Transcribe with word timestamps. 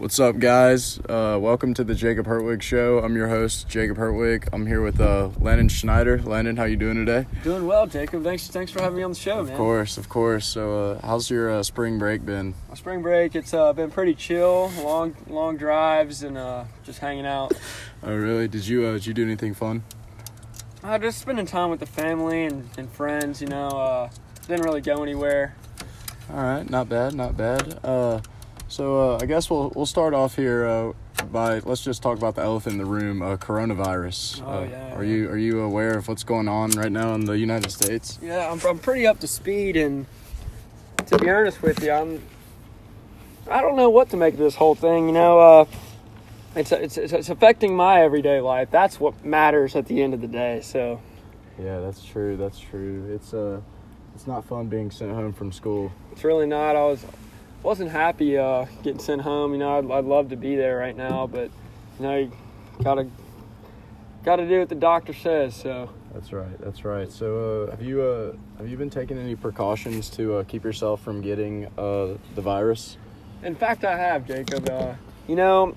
What's 0.00 0.18
up, 0.18 0.38
guys? 0.38 0.98
Uh, 0.98 1.36
welcome 1.38 1.74
to 1.74 1.84
the 1.84 1.94
Jacob 1.94 2.24
Hertwig 2.24 2.62
Show. 2.62 3.00
I'm 3.00 3.14
your 3.14 3.28
host, 3.28 3.68
Jacob 3.68 3.98
Hertwig. 3.98 4.48
I'm 4.50 4.66
here 4.66 4.80
with 4.80 4.98
uh, 4.98 5.28
Landon 5.38 5.68
Schnieder. 5.68 6.24
Landon, 6.24 6.56
how 6.56 6.64
you 6.64 6.76
doing 6.76 7.04
today? 7.04 7.26
Doing 7.44 7.66
well, 7.66 7.86
Jacob. 7.86 8.24
Thanks, 8.24 8.48
thanks 8.48 8.72
for 8.72 8.80
having 8.80 8.96
me 8.96 9.02
on 9.02 9.10
the 9.10 9.18
show, 9.18 9.42
man. 9.42 9.52
Of 9.52 9.58
course, 9.58 9.98
of 9.98 10.08
course. 10.08 10.46
So, 10.46 10.92
uh, 10.92 11.06
how's 11.06 11.28
your 11.28 11.50
uh, 11.50 11.62
spring 11.62 11.98
break 11.98 12.24
been? 12.24 12.54
My 12.70 12.76
spring 12.76 13.02
break, 13.02 13.36
it's 13.36 13.52
uh, 13.52 13.74
been 13.74 13.90
pretty 13.90 14.14
chill. 14.14 14.72
Long, 14.82 15.14
long 15.28 15.58
drives 15.58 16.22
and 16.22 16.38
uh, 16.38 16.64
just 16.82 17.00
hanging 17.00 17.26
out. 17.26 17.52
Oh, 18.02 18.16
really? 18.16 18.48
Did 18.48 18.66
you 18.66 18.86
uh, 18.86 18.92
did 18.92 19.04
you 19.04 19.12
do 19.12 19.22
anything 19.22 19.52
fun? 19.52 19.82
Uh, 20.82 20.96
just 20.98 21.18
spending 21.18 21.44
time 21.44 21.68
with 21.68 21.80
the 21.80 21.84
family 21.84 22.46
and, 22.46 22.70
and 22.78 22.90
friends. 22.90 23.42
You 23.42 23.48
know, 23.48 23.68
uh, 23.68 24.10
didn't 24.48 24.64
really 24.64 24.80
go 24.80 25.02
anywhere. 25.02 25.54
All 26.30 26.42
right, 26.42 26.70
not 26.70 26.88
bad, 26.88 27.12
not 27.12 27.36
bad. 27.36 27.78
So, 28.70 29.14
uh, 29.14 29.18
I 29.20 29.26
guess 29.26 29.50
we'll 29.50 29.72
we'll 29.74 29.84
start 29.84 30.14
off 30.14 30.36
here 30.36 30.64
uh, 30.64 30.92
by 31.32 31.58
let's 31.58 31.82
just 31.82 32.02
talk 32.04 32.16
about 32.16 32.36
the 32.36 32.42
elephant 32.42 32.74
in 32.74 32.78
the 32.78 32.84
room, 32.84 33.20
uh, 33.20 33.36
coronavirus. 33.36 34.44
Oh, 34.46 34.60
Uh, 34.60 34.68
yeah, 34.70 34.94
Are 34.94 35.02
you 35.02 35.28
are 35.28 35.36
you 35.36 35.60
aware 35.62 35.98
of 35.98 36.06
what's 36.06 36.22
going 36.22 36.46
on 36.46 36.70
right 36.72 36.92
now 36.92 37.12
in 37.16 37.24
the 37.24 37.36
United 37.36 37.72
States? 37.72 38.20
Yeah, 38.22 38.48
I'm, 38.48 38.60
I'm 38.64 38.78
pretty 38.78 39.08
up 39.08 39.18
to 39.20 39.26
speed, 39.26 39.76
and 39.76 40.06
to 41.06 41.18
be 41.18 41.28
honest 41.28 41.60
with 41.62 41.82
you, 41.82 41.90
I'm. 41.90 42.22
I 43.50 43.60
don't 43.60 43.74
know 43.74 43.90
what 43.90 44.10
to 44.10 44.16
make 44.16 44.34
of 44.34 44.38
this 44.40 44.54
whole 44.54 44.76
thing. 44.76 45.08
You 45.08 45.14
know, 45.14 45.40
uh, 45.40 45.64
it's, 46.54 46.70
it's 46.70 46.96
it's 46.96 47.12
it's 47.12 47.28
affecting 47.28 47.74
my 47.74 48.02
everyday 48.02 48.40
life. 48.40 48.70
That's 48.70 49.00
what 49.00 49.24
matters 49.24 49.74
at 49.74 49.86
the 49.86 50.00
end 50.00 50.14
of 50.14 50.20
the 50.20 50.28
day. 50.28 50.60
So. 50.62 51.00
Yeah, 51.58 51.80
that's 51.80 52.04
true. 52.04 52.36
That's 52.36 52.60
true. 52.60 53.10
It's 53.12 53.34
uh, 53.34 53.60
it's 54.14 54.28
not 54.28 54.44
fun 54.44 54.68
being 54.68 54.92
sent 54.92 55.10
home 55.10 55.32
from 55.32 55.50
school. 55.50 55.90
It's 56.12 56.22
really 56.22 56.46
not. 56.46 56.76
I 56.76 56.84
was 56.84 57.04
wasn't 57.62 57.90
happy 57.90 58.38
uh, 58.38 58.66
getting 58.82 59.00
sent 59.00 59.22
home. 59.22 59.52
You 59.52 59.58
know, 59.58 59.78
I'd, 59.78 59.90
I'd 59.90 60.04
love 60.04 60.30
to 60.30 60.36
be 60.36 60.56
there 60.56 60.78
right 60.78 60.96
now, 60.96 61.26
but 61.26 61.50
you 61.98 62.06
know, 62.06 62.16
you 62.16 62.32
gotta 62.82 63.08
gotta 64.24 64.46
do 64.46 64.60
what 64.60 64.68
the 64.68 64.74
doctor 64.74 65.12
says. 65.12 65.54
So 65.54 65.90
That's 66.14 66.32
right. 66.32 66.58
That's 66.60 66.84
right. 66.84 67.10
So, 67.10 67.66
uh, 67.68 67.70
have 67.70 67.82
you 67.82 68.02
uh, 68.02 68.32
have 68.58 68.68
you 68.68 68.76
been 68.76 68.90
taking 68.90 69.18
any 69.18 69.36
precautions 69.36 70.08
to 70.10 70.36
uh, 70.36 70.44
keep 70.44 70.64
yourself 70.64 71.02
from 71.02 71.20
getting 71.20 71.66
uh, 71.78 72.16
the 72.34 72.42
virus? 72.42 72.96
in 73.42 73.54
fact, 73.54 73.84
I 73.84 73.96
have 73.96 74.26
Jacob. 74.26 74.68
Uh, 74.68 74.94
you 75.26 75.36
know, 75.36 75.74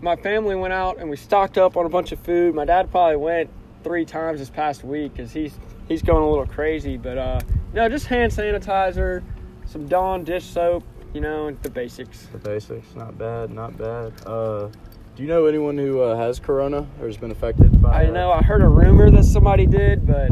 my 0.00 0.16
family 0.16 0.54
went 0.54 0.72
out 0.72 0.98
and 0.98 1.10
we 1.10 1.16
stocked 1.16 1.58
up 1.58 1.76
on 1.76 1.86
a 1.86 1.88
bunch 1.88 2.12
of 2.12 2.18
food. 2.20 2.54
My 2.54 2.64
dad 2.64 2.90
probably 2.90 3.16
went 3.16 3.50
three 3.82 4.04
times 4.04 4.40
this 4.40 4.50
past 4.50 4.84
week 4.84 5.12
because 5.14 5.32
he's 5.32 5.54
he's 5.88 6.02
going 6.02 6.22
a 6.22 6.28
little 6.28 6.46
crazy. 6.46 6.96
But 6.96 7.18
uh, 7.18 7.40
you 7.46 7.76
know, 7.76 7.88
just 7.88 8.06
hand 8.06 8.32
sanitizer, 8.32 9.22
some 9.66 9.86
Dawn 9.86 10.24
dish 10.24 10.44
soap. 10.44 10.84
You 11.14 11.20
know, 11.20 11.50
the 11.50 11.70
basics. 11.70 12.26
The 12.32 12.38
basics. 12.38 12.94
Not 12.94 13.16
bad. 13.16 13.50
Not 13.50 13.76
bad. 13.78 14.12
Uh, 14.26 14.68
do 15.14 15.22
you 15.22 15.28
know 15.28 15.46
anyone 15.46 15.78
who 15.78 16.00
uh, 16.00 16.16
has 16.16 16.38
corona 16.38 16.86
or 17.00 17.06
has 17.06 17.16
been 17.16 17.30
affected 17.30 17.80
by? 17.80 18.02
It? 18.02 18.08
I 18.08 18.10
know 18.10 18.30
I 18.30 18.42
heard 18.42 18.60
a 18.62 18.68
rumor 18.68 19.10
that 19.10 19.24
somebody 19.24 19.64
did, 19.64 20.06
but 20.06 20.30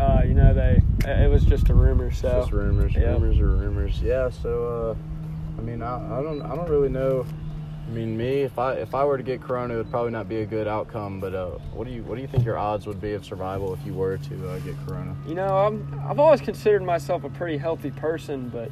uh, 0.00 0.22
you 0.24 0.34
know 0.34 0.52
they 0.52 0.82
it 1.06 1.30
was 1.30 1.44
just 1.44 1.68
a 1.68 1.74
rumor. 1.74 2.10
So 2.10 2.28
Just 2.28 2.52
rumors. 2.52 2.94
Yeah. 2.94 3.12
Rumors 3.12 3.38
are 3.38 3.46
rumors. 3.46 4.00
Yeah. 4.02 4.30
So, 4.30 4.96
uh, 4.98 5.60
I 5.60 5.62
mean, 5.62 5.82
I, 5.82 6.18
I 6.18 6.22
don't 6.22 6.42
I 6.42 6.56
don't 6.56 6.68
really 6.68 6.88
know. 6.88 7.24
I 7.88 7.90
mean, 7.90 8.18
me 8.18 8.42
if 8.42 8.58
I 8.58 8.74
if 8.74 8.94
I 8.94 9.04
were 9.04 9.16
to 9.16 9.22
get 9.22 9.40
corona, 9.40 9.74
it 9.74 9.76
would 9.78 9.90
probably 9.90 10.10
not 10.10 10.28
be 10.28 10.42
a 10.42 10.46
good 10.46 10.68
outcome. 10.68 11.20
But 11.20 11.34
uh, 11.34 11.52
what 11.72 11.86
do 11.86 11.90
you 11.92 12.02
what 12.02 12.16
do 12.16 12.20
you 12.20 12.28
think 12.28 12.44
your 12.44 12.58
odds 12.58 12.86
would 12.86 13.00
be 13.00 13.14
of 13.14 13.24
survival 13.24 13.72
if 13.72 13.84
you 13.86 13.94
were 13.94 14.18
to 14.18 14.50
uh, 14.50 14.58
get 14.58 14.74
corona? 14.86 15.16
you 15.26 15.34
know 15.34 15.56
I'm 15.56 16.00
I've 16.06 16.18
always 16.18 16.42
considered 16.42 16.82
myself 16.82 17.24
a 17.24 17.30
pretty 17.30 17.56
healthy 17.56 17.90
person, 17.90 18.50
but 18.50 18.70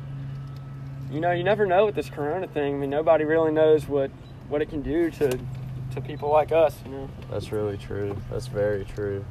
you 1.11 1.20
know 1.20 1.33
you 1.33 1.44
never 1.44 1.64
know 1.64 1.87
with 1.87 1.94
this 1.94 2.11
Corona 2.11 2.47
thing. 2.47 2.75
I 2.75 2.78
mean 2.78 2.91
nobody 2.91 3.25
really 3.25 3.53
knows 3.53 3.89
what 3.89 4.11
what 4.48 4.61
it 4.61 4.69
can 4.69 4.83
do 4.83 5.11
to 5.12 5.39
to 5.94 6.00
people 6.03 6.31
like 6.31 6.53
us. 6.53 6.77
You 6.84 6.91
know. 6.91 7.11
That's 7.31 7.53
really 7.53 7.78
true. 7.78 8.14
That's 8.31 8.48
very 8.48 8.84
true. 8.84 9.25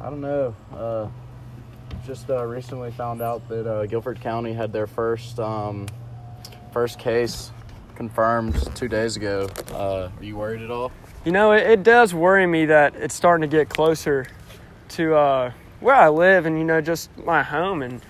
I 0.00 0.08
don't 0.08 0.22
know. 0.22 0.56
Uh, 0.74 1.08
just 2.06 2.30
uh, 2.30 2.42
recently 2.46 2.90
found 2.90 3.20
out 3.20 3.46
that 3.50 3.66
uh, 3.66 3.84
Guilford 3.84 4.18
County 4.22 4.54
had 4.54 4.72
their 4.72 4.86
first 4.86 5.38
um, 5.38 5.86
first 6.72 6.98
case 6.98 7.50
confirmed 8.00 8.56
two 8.74 8.88
days 8.88 9.16
ago. 9.16 9.46
Uh, 9.72 10.08
are 10.16 10.24
you 10.24 10.34
worried 10.34 10.62
at 10.62 10.70
all? 10.70 10.90
You 11.26 11.32
know, 11.32 11.52
it, 11.52 11.66
it 11.66 11.82
does 11.82 12.14
worry 12.14 12.46
me 12.46 12.64
that 12.64 12.96
it's 12.96 13.14
starting 13.14 13.42
to 13.42 13.54
get 13.54 13.68
closer 13.68 14.26
to 14.88 15.14
uh, 15.14 15.52
where 15.80 15.94
I 15.94 16.08
live, 16.08 16.46
and 16.46 16.56
you 16.56 16.64
know, 16.64 16.80
just 16.80 17.14
my 17.18 17.42
home, 17.42 17.82
and 17.82 18.00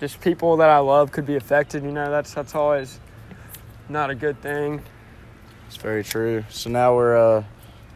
just 0.00 0.20
people 0.20 0.56
that 0.56 0.68
I 0.68 0.78
love 0.78 1.12
could 1.12 1.26
be 1.26 1.36
affected. 1.36 1.84
You 1.84 1.92
know, 1.92 2.10
that's 2.10 2.34
that's 2.34 2.56
always 2.56 2.98
not 3.88 4.10
a 4.10 4.16
good 4.16 4.42
thing. 4.42 4.82
It's 5.68 5.76
very 5.76 6.02
true. 6.02 6.44
So 6.48 6.68
now 6.68 6.96
we're 6.96 7.16
uh, 7.16 7.44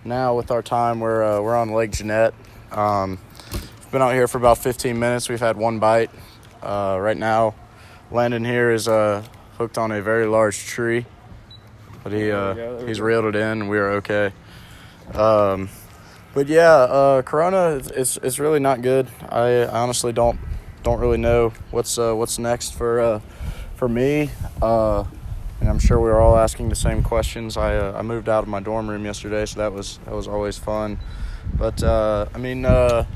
now 0.04 0.36
with 0.36 0.52
our 0.52 0.62
time 0.62 1.00
we're 1.00 1.24
uh, 1.24 1.40
we're 1.40 1.56
on 1.56 1.72
Lake 1.72 1.90
Jeanette. 1.90 2.32
Um, 2.70 3.18
we've 3.52 3.90
been 3.90 4.02
out 4.02 4.14
here 4.14 4.28
for 4.28 4.38
about 4.38 4.58
15 4.58 4.96
minutes. 4.96 5.28
We've 5.28 5.40
had 5.40 5.56
one 5.56 5.80
bite. 5.80 6.12
Uh, 6.62 6.96
right 7.00 7.16
now, 7.16 7.56
Landon 8.12 8.44
here 8.44 8.70
is 8.70 8.86
uh, 8.86 9.24
hooked 9.58 9.78
on 9.78 9.90
a 9.90 10.00
very 10.00 10.26
large 10.26 10.64
tree, 10.66 11.06
but 12.04 12.12
he 12.12 12.30
uh, 12.30 12.86
he's 12.86 13.00
reeled 13.00 13.24
it 13.24 13.34
in. 13.34 13.62
and 13.62 13.68
We 13.68 13.78
are 13.78 13.92
okay. 13.94 14.32
Um, 15.14 15.68
but 16.34 16.46
yeah, 16.46 16.72
uh, 16.72 17.22
Corona 17.22 17.80
it's, 17.94 18.16
it's 18.18 18.38
really 18.38 18.60
not 18.60 18.82
good. 18.82 19.08
I 19.28 19.66
honestly 19.66 20.12
don't 20.12 20.38
don't 20.82 21.00
really 21.00 21.18
know 21.18 21.52
what's 21.70 21.98
uh, 21.98 22.14
what's 22.14 22.38
next 22.38 22.74
for 22.74 23.00
uh, 23.00 23.20
for 23.74 23.88
me. 23.88 24.30
Uh, 24.62 25.04
and 25.60 25.68
I'm 25.68 25.78
sure 25.78 25.98
we 25.98 26.10
were 26.10 26.20
all 26.20 26.36
asking 26.36 26.68
the 26.68 26.76
same 26.76 27.02
questions. 27.02 27.56
I 27.56 27.76
uh, 27.76 27.98
I 27.98 28.02
moved 28.02 28.28
out 28.28 28.42
of 28.42 28.48
my 28.48 28.60
dorm 28.60 28.88
room 28.88 29.04
yesterday, 29.04 29.46
so 29.46 29.60
that 29.60 29.72
was 29.72 29.98
that 30.04 30.14
was 30.14 30.28
always 30.28 30.58
fun. 30.58 30.98
But 31.54 31.82
uh, 31.82 32.26
I 32.34 32.38
mean, 32.38 32.64
uh, 32.64 33.06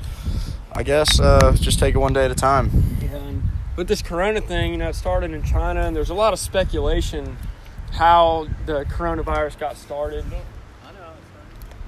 I 0.73 0.83
guess 0.83 1.19
uh, 1.19 1.55
just 1.59 1.79
take 1.79 1.95
it 1.95 1.99
one 1.99 2.13
day 2.13 2.25
at 2.25 2.31
a 2.31 2.35
time. 2.35 2.71
And 3.13 3.43
with 3.75 3.87
this 3.87 4.01
Corona 4.01 4.41
thing, 4.41 4.71
you 4.71 4.77
know, 4.77 4.89
it 4.89 4.95
started 4.95 5.31
in 5.31 5.43
China, 5.43 5.81
and 5.81 5.95
there's 5.95 6.09
a 6.09 6.15
lot 6.15 6.33
of 6.33 6.39
speculation 6.39 7.37
how 7.91 8.47
the 8.65 8.85
coronavirus 8.85 9.59
got 9.59 9.77
started. 9.77 10.25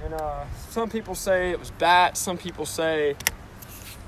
And 0.03 0.13
uh, 0.15 0.45
some 0.69 0.89
people 0.89 1.15
say 1.15 1.51
it 1.51 1.59
was 1.59 1.71
bats. 1.71 2.19
Some 2.19 2.37
people 2.37 2.65
say 2.65 3.11
it 3.11 3.17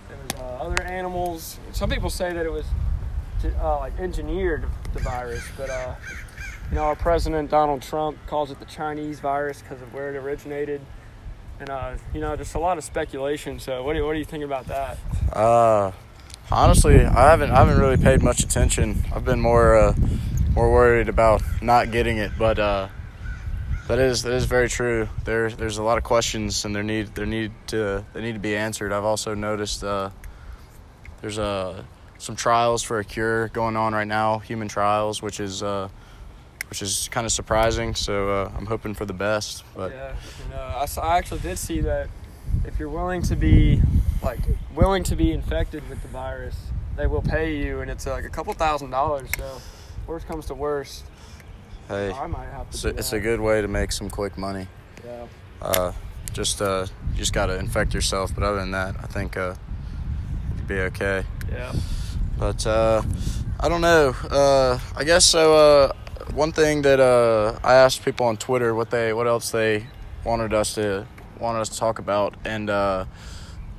was 0.09 0.42
uh, 0.42 0.64
other 0.64 0.81
animals. 0.81 1.59
Some 1.72 1.90
people 1.90 2.09
say 2.09 2.34
that 2.34 2.46
it 2.46 2.52
was 2.52 2.66
uh, 3.59 3.78
like 3.80 3.98
engineered 4.00 4.66
the 4.94 5.00
virus. 5.00 5.44
But 5.56 5.70
uh, 5.70 5.96
you 6.70 6.76
know, 6.76 6.84
our 6.84 6.96
president 6.96 7.52
Donald 7.52 7.81
Trump 7.81 8.18
calls 8.28 8.50
it 8.50 8.60
the 8.60 8.66
Chinese 8.66 9.20
virus 9.20 9.62
because 9.62 9.81
of 9.81 9.94
where 9.94 10.14
it 10.14 10.18
originated. 10.18 10.81
And 11.60 11.70
uh, 11.70 11.94
you 12.14 12.22
know, 12.22 12.36
just 12.36 12.56
a 12.56 12.60
lot 12.60 12.78
of 12.78 12.84
speculation. 12.84 13.60
So, 13.60 13.84
what 13.84 13.94
do 13.94 14.00
you, 14.00 14.06
what 14.06 14.14
do 14.14 14.20
you 14.20 14.25
think 14.25 14.44
about 14.44 14.66
that? 14.68 14.98
Uh, 15.31 15.92
honestly, 16.52 17.06
I 17.06 17.30
haven't 17.30 17.52
I 17.52 17.58
haven't 17.58 17.80
really 17.80 17.98
paid 17.98 18.24
much 18.24 18.40
attention. 18.40 19.04
I've 19.14 19.25
been 19.25 19.40
more 19.40 19.75
uh, 19.75 19.96
more 20.53 20.72
worried 20.72 21.09
about 21.09 21.41
not 21.62 21.91
getting 21.91 22.18
it, 22.18 22.31
but 22.38 22.59
uh, 22.59 22.88
that 23.88 24.00
is 24.00 24.24
that 24.24 24.34
is 24.34 24.46
very 24.46 24.69
true. 24.69 25.09
There 25.25 25.50
there's 25.50 25.78
a 25.78 25.84
lot 25.84 25.97
of 25.97 26.03
questions, 26.03 26.66
and 26.66 26.75
there 26.75 26.84
need 26.84 27.16
there 27.16 27.25
need 27.25 27.52
to 27.68 28.06
they 28.14 28.22
need 28.22 28.34
to 28.34 28.40
be 28.40 28.56
answered. 28.56 28.92
I've 28.92 29.03
also 29.03 29.34
noticed 29.34 29.84
uh, 29.84 30.09
there's 31.22 31.40
uh, 31.40 31.84
some 32.18 32.36
trials 32.36 32.84
for 32.84 33.00
a 33.00 33.03
cure 33.03 33.47
going 33.50 33.75
on 33.75 33.94
right 33.94 34.08
now, 34.08 34.40
human 34.40 34.68
trials, 34.68 35.22
which 35.22 35.40
is 35.40 35.63
uh, 35.63 35.90
which 36.69 36.81
is 36.81 37.09
kind 37.12 37.25
of 37.25 37.31
surprising. 37.31 37.96
So 37.96 38.30
uh, 38.30 38.52
I'm 38.58 38.66
hoping 38.66 38.94
for 38.94 39.06
the 39.06 39.13
best, 39.13 39.63
but. 39.75 39.92
yeah, 39.92 40.13
uh, 40.53 40.58
I, 40.80 40.84
s- 40.84 40.97
I 40.97 41.18
actually 41.18 41.42
did 41.42 41.58
see 41.58 41.81
that 41.81 42.09
if 42.66 42.80
you're 42.80 42.90
willing 42.90 43.22
to 43.24 43.36
be 43.36 43.81
like 44.22 44.40
willing 44.75 45.03
to 45.03 45.16
be 45.16 45.31
infected 45.31 45.88
with 45.90 46.02
the 46.02 46.08
virus, 46.08 46.56
they 46.96 47.08
will 47.08 47.22
pay 47.22 47.58
you, 47.58 47.81
and 47.81 47.90
it's 47.92 48.06
uh, 48.08 48.12
like 48.12 48.25
a 48.25 48.30
couple 48.30 48.53
thousand 48.53 48.92
dollars. 48.92 49.30
So, 49.38 49.58
worst 50.08 50.28
comes 50.28 50.46
to 50.47 50.53
worst, 50.53 51.03
Hey, 51.88 52.12
I 52.12 52.28
might 52.28 52.46
have 52.50 52.69
to. 52.69 52.75
it's 52.75 52.86
a, 52.86 52.90
it's 52.90 53.13
a 53.13 53.19
good 53.19 53.39
way 53.39 53.62
to 53.62 53.68
make 53.68 53.92
some 53.92 54.10
quick 54.10 54.38
money. 54.38 54.68
Yeah. 55.06 55.25
uh, 55.62 55.92
just 56.31 56.62
uh, 56.62 56.88
you 57.12 57.18
just 57.18 57.33
gotta 57.33 57.57
infect 57.60 57.94
yourself. 57.94 58.33
But 58.33 58.44
other 58.44 58.57
than 58.60 58.72
that, 58.72 58.95
I 59.04 59.07
think 59.07 59.36
uh, 59.38 59.56
you'd 60.57 60.68
be 60.68 60.80
okay. 60.80 61.24
Yeah. 61.51 61.74
But 62.39 62.66
uh, 62.66 63.04
I 63.60 63.69
don't 63.69 63.81
know. 63.81 64.16
Uh, 64.30 64.80
I 64.95 65.04
guess 65.04 65.25
so. 65.25 65.56
Uh, 65.56 65.94
one 66.33 66.51
thing 66.54 66.81
that 66.83 67.00
uh, 67.00 67.60
I 67.63 67.74
asked 67.75 68.04
people 68.04 68.25
on 68.25 68.38
Twitter 68.38 68.74
what 68.74 68.89
they 68.89 69.13
what 69.13 69.28
else 69.28 69.51
they 69.51 69.86
wanted 70.24 70.54
us 70.54 70.74
to 70.75 71.06
wanted 71.39 71.60
us 71.60 71.69
to 71.69 71.78
talk 71.78 72.00
about, 72.00 72.36
and 72.45 72.69
uh, 72.69 73.06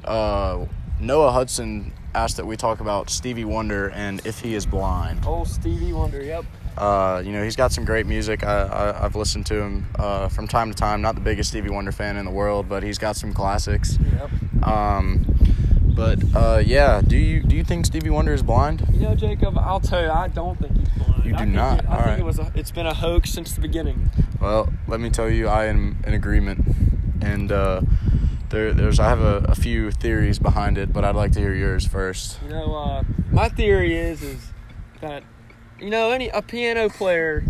uh, 0.04 0.66
Noah 1.00 1.32
Hudson 1.32 1.92
asked 2.14 2.36
that 2.36 2.46
we 2.46 2.56
talk 2.56 2.80
about 2.80 3.10
Stevie 3.10 3.44
Wonder 3.44 3.90
and 3.90 4.24
if 4.26 4.40
he 4.40 4.54
is 4.54 4.66
blind. 4.66 5.20
Oh, 5.26 5.44
Stevie 5.44 5.92
Wonder. 5.92 6.22
Yep. 6.22 6.44
Uh, 6.76 7.22
you 7.24 7.32
know, 7.32 7.44
he's 7.44 7.56
got 7.56 7.72
some 7.72 7.84
great 7.84 8.06
music. 8.06 8.42
I, 8.42 8.62
I, 8.62 9.04
I've 9.04 9.14
listened 9.14 9.46
to 9.46 9.60
him 9.60 9.86
uh, 9.96 10.28
from 10.28 10.48
time 10.48 10.70
to 10.70 10.76
time. 10.76 11.02
Not 11.02 11.14
the 11.14 11.20
biggest 11.20 11.50
Stevie 11.50 11.70
Wonder 11.70 11.92
fan 11.92 12.16
in 12.16 12.24
the 12.24 12.30
world, 12.32 12.68
but 12.68 12.82
he's 12.82 12.98
got 12.98 13.16
some 13.16 13.32
classics. 13.32 13.96
Yep. 13.98 14.66
Um, 14.66 15.24
but 15.94 16.18
uh, 16.34 16.60
yeah, 16.64 17.00
do 17.00 17.16
you 17.16 17.40
do 17.42 17.54
you 17.54 17.62
think 17.62 17.86
Stevie 17.86 18.10
Wonder 18.10 18.34
is 18.34 18.42
blind? 18.42 18.84
You 18.92 19.00
know, 19.00 19.14
Jacob, 19.14 19.56
I'll 19.56 19.78
tell 19.78 20.02
you, 20.02 20.10
I 20.10 20.26
don't 20.26 20.58
think 20.58 20.76
he's 20.76 20.88
blind. 20.88 21.24
You 21.24 21.34
I 21.34 21.38
do 21.38 21.44
think 21.44 21.54
not. 21.54 21.84
It, 21.84 21.86
I 21.86 21.90
All 21.90 21.96
think 21.96 22.06
right. 22.06 22.18
it 22.18 22.24
was. 22.24 22.38
A, 22.40 22.52
it's 22.56 22.72
been 22.72 22.86
a 22.86 22.94
hoax 22.94 23.30
since 23.30 23.54
the 23.54 23.60
beginning. 23.60 24.10
Well, 24.40 24.72
let 24.88 24.98
me 24.98 25.10
tell 25.10 25.30
you, 25.30 25.46
I 25.46 25.66
am 25.66 26.02
in 26.04 26.12
agreement, 26.12 26.66
and 27.22 27.52
uh, 27.52 27.82
there, 28.50 28.72
there's 28.72 28.98
I 29.00 29.08
have 29.08 29.20
a, 29.20 29.38
a 29.48 29.54
few 29.54 29.90
theories 29.90 30.38
behind 30.38 30.78
it, 30.78 30.92
but 30.92 31.04
I'd 31.04 31.14
like 31.16 31.32
to 31.32 31.40
hear 31.40 31.54
yours 31.54 31.86
first. 31.86 32.38
You 32.42 32.50
know, 32.50 32.74
uh, 32.74 33.02
my 33.30 33.48
theory 33.48 33.96
is 33.96 34.22
is 34.22 34.46
that 35.00 35.22
you 35.80 35.90
know 35.90 36.10
any 36.10 36.28
a 36.28 36.42
piano 36.42 36.88
player, 36.88 37.44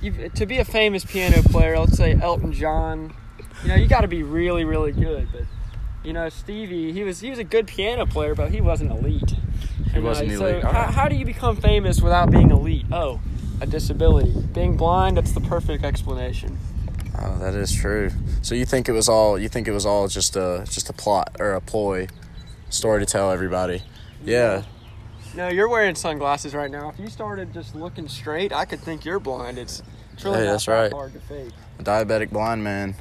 you, 0.00 0.28
to 0.30 0.46
be 0.46 0.58
a 0.58 0.64
famous 0.64 1.04
piano 1.04 1.42
player, 1.42 1.78
let's 1.78 1.96
say 1.96 2.18
Elton 2.20 2.52
John, 2.52 3.14
you 3.62 3.68
know 3.68 3.74
you 3.74 3.86
got 3.86 4.00
to 4.02 4.08
be 4.08 4.22
really 4.22 4.64
really 4.64 4.92
good. 4.92 5.28
But 5.32 5.42
you 6.04 6.12
know 6.12 6.28
Stevie, 6.28 6.92
he 6.92 7.04
was 7.04 7.20
he 7.20 7.30
was 7.30 7.38
a 7.38 7.44
good 7.44 7.66
piano 7.66 8.06
player, 8.06 8.34
but 8.34 8.50
he 8.50 8.60
wasn't 8.60 8.90
elite. 8.90 9.30
He 9.30 9.96
And, 9.96 10.04
uh, 10.04 10.08
wasn't 10.08 10.28
elite. 10.32 10.38
so 10.38 10.46
elite. 10.46 10.64
how, 10.64 10.82
how 10.90 11.08
do 11.08 11.16
you 11.16 11.24
become 11.24 11.56
famous 11.56 12.00
without 12.00 12.30
being 12.30 12.50
elite? 12.50 12.86
Oh, 12.92 13.20
a 13.60 13.66
disability. 13.66 14.32
Being 14.52 14.76
blind, 14.76 15.16
that's 15.16 15.32
the 15.32 15.40
perfect 15.40 15.84
explanation. 15.84 16.58
Oh, 17.22 17.38
that 17.38 17.54
is 17.54 17.72
true. 17.74 18.10
So 18.42 18.54
you 18.54 18.64
think 18.64 18.88
it 18.88 18.92
was 18.92 19.08
all 19.08 19.38
you 19.38 19.48
think 19.48 19.68
it 19.68 19.72
was 19.72 19.84
all 19.86 20.08
just 20.08 20.36
a 20.36 20.64
just 20.68 20.88
a 20.88 20.92
plot 20.92 21.36
or 21.38 21.52
a 21.52 21.60
ploy, 21.60 22.08
story 22.70 23.00
to 23.00 23.06
tell 23.06 23.30
everybody? 23.30 23.82
Yeah. 24.24 24.62
No, 25.34 25.48
you're 25.48 25.68
wearing 25.68 25.94
sunglasses 25.94 26.54
right 26.54 26.70
now. 26.70 26.88
If 26.90 26.98
you 26.98 27.08
started 27.08 27.52
just 27.52 27.74
looking 27.76 28.08
straight, 28.08 28.52
I 28.52 28.64
could 28.64 28.80
think 28.80 29.04
you're 29.04 29.20
blind. 29.20 29.58
It's, 29.58 29.80
it's 30.12 30.24
really 30.24 30.38
Hey, 30.38 30.44
that's 30.46 30.66
right. 30.66 30.90
hard 30.92 31.12
to 31.12 31.20
fake. 31.20 31.52
a 31.78 31.82
diabetic 31.84 32.30
blind 32.30 32.64
man. 32.64 32.96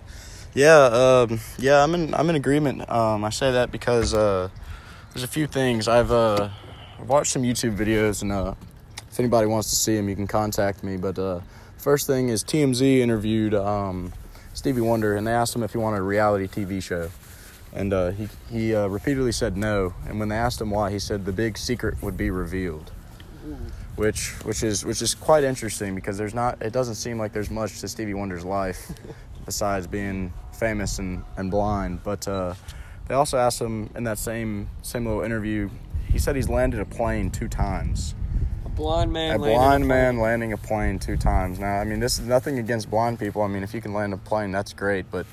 Yeah, 0.54 0.84
um, 1.30 1.40
yeah, 1.58 1.82
I'm 1.84 1.96
in 1.96 2.14
I'm 2.14 2.30
in 2.30 2.36
agreement. 2.36 2.90
Um, 2.90 3.24
I 3.24 3.30
say 3.30 3.52
that 3.54 3.72
because 3.72 4.14
uh, 4.14 4.50
there's 5.14 5.24
a 5.24 5.28
few 5.28 5.48
things 5.48 5.88
I've 5.88 6.12
uh, 6.12 6.50
watched 7.08 7.32
some 7.32 7.44
YouTube 7.44 7.78
videos, 7.78 8.22
and 8.22 8.32
uh, 8.32 8.54
if 9.10 9.20
anybody 9.20 9.48
wants 9.48 9.70
to 9.70 9.76
see 9.76 9.96
them, 9.96 10.10
you 10.10 10.16
can 10.16 10.28
contact 10.28 10.84
me. 10.84 10.98
But 10.98 11.18
uh, 11.18 11.40
first 11.80 12.06
thing 12.06 12.30
is 12.30 12.44
TMZ 12.44 13.00
interviewed 13.00 13.56
um, 13.56 14.14
Stevie 14.54 14.82
Wonder, 14.82 15.16
and 15.16 15.26
they 15.26 15.32
asked 15.32 15.56
him 15.56 15.64
if 15.64 15.72
he 15.72 15.80
wanted 15.80 15.98
a 15.98 16.04
reality 16.04 16.48
TV 16.48 16.82
show, 16.84 17.10
and 17.74 17.92
uh, 17.92 18.12
he 18.12 18.30
he 18.52 18.76
uh, 18.76 18.88
repeatedly 18.88 19.32
said 19.32 19.58
no. 19.58 19.96
And 20.08 20.20
when 20.20 20.30
they 20.30 20.38
asked 20.38 20.62
him 20.62 20.70
why, 20.70 20.92
he 20.92 21.00
said 21.00 21.26
the 21.26 21.34
big 21.34 21.58
secret 21.58 22.02
would 22.04 22.18
be 22.18 22.30
revealed 22.30 22.92
which 24.00 24.30
which 24.46 24.64
is 24.64 24.86
which 24.86 25.02
is 25.02 25.14
quite 25.14 25.44
interesting 25.44 25.94
because 25.94 26.18
there's 26.18 26.34
not 26.34 26.62
it 26.62 26.72
doesn't 26.72 26.96
seem 26.96 27.20
like 27.20 27.34
there's 27.34 27.52
much 27.52 27.82
to 27.82 27.88
Stevie 27.88 28.14
Wonder's 28.14 28.46
life 28.46 28.92
besides 29.46 29.88
being 29.88 30.32
famous 30.54 31.00
and, 31.00 31.24
and 31.38 31.52
blind. 31.52 32.02
But 32.04 32.28
uh, 32.28 32.54
they 33.08 33.14
also 33.14 33.38
asked 33.38 33.60
him 33.60 33.90
in 33.96 34.06
that 34.06 34.18
same 34.18 34.70
same 34.82 35.06
little 35.06 35.22
interview. 35.22 35.70
He 36.08 36.18
said 36.18 36.36
he's 36.36 36.50
landed 36.50 36.80
a 36.80 36.86
plane 36.86 37.30
two 37.30 37.50
times. 37.50 38.16
A 38.80 38.82
blind 38.82 39.12
man. 39.12 39.36
A 39.36 39.38
landing 39.38 39.58
blind 39.58 39.84
a 39.84 39.88
man 39.88 40.14
plane. 40.14 40.24
landing 40.24 40.54
a 40.54 40.58
plane 40.58 41.00
two 41.00 41.18
times. 41.18 41.60
Now, 41.60 41.80
I 41.80 41.84
mean, 41.84 42.00
this 42.00 42.18
is 42.18 42.26
nothing 42.26 42.60
against 42.60 42.90
blind 42.90 43.20
people. 43.20 43.42
I 43.42 43.48
mean, 43.48 43.62
if 43.62 43.74
you 43.74 43.82
can 43.82 43.94
land 43.94 44.14
a 44.14 44.18
plane, 44.18 44.54
that's 44.54 44.72
great. 44.72 45.12
But 45.12 45.26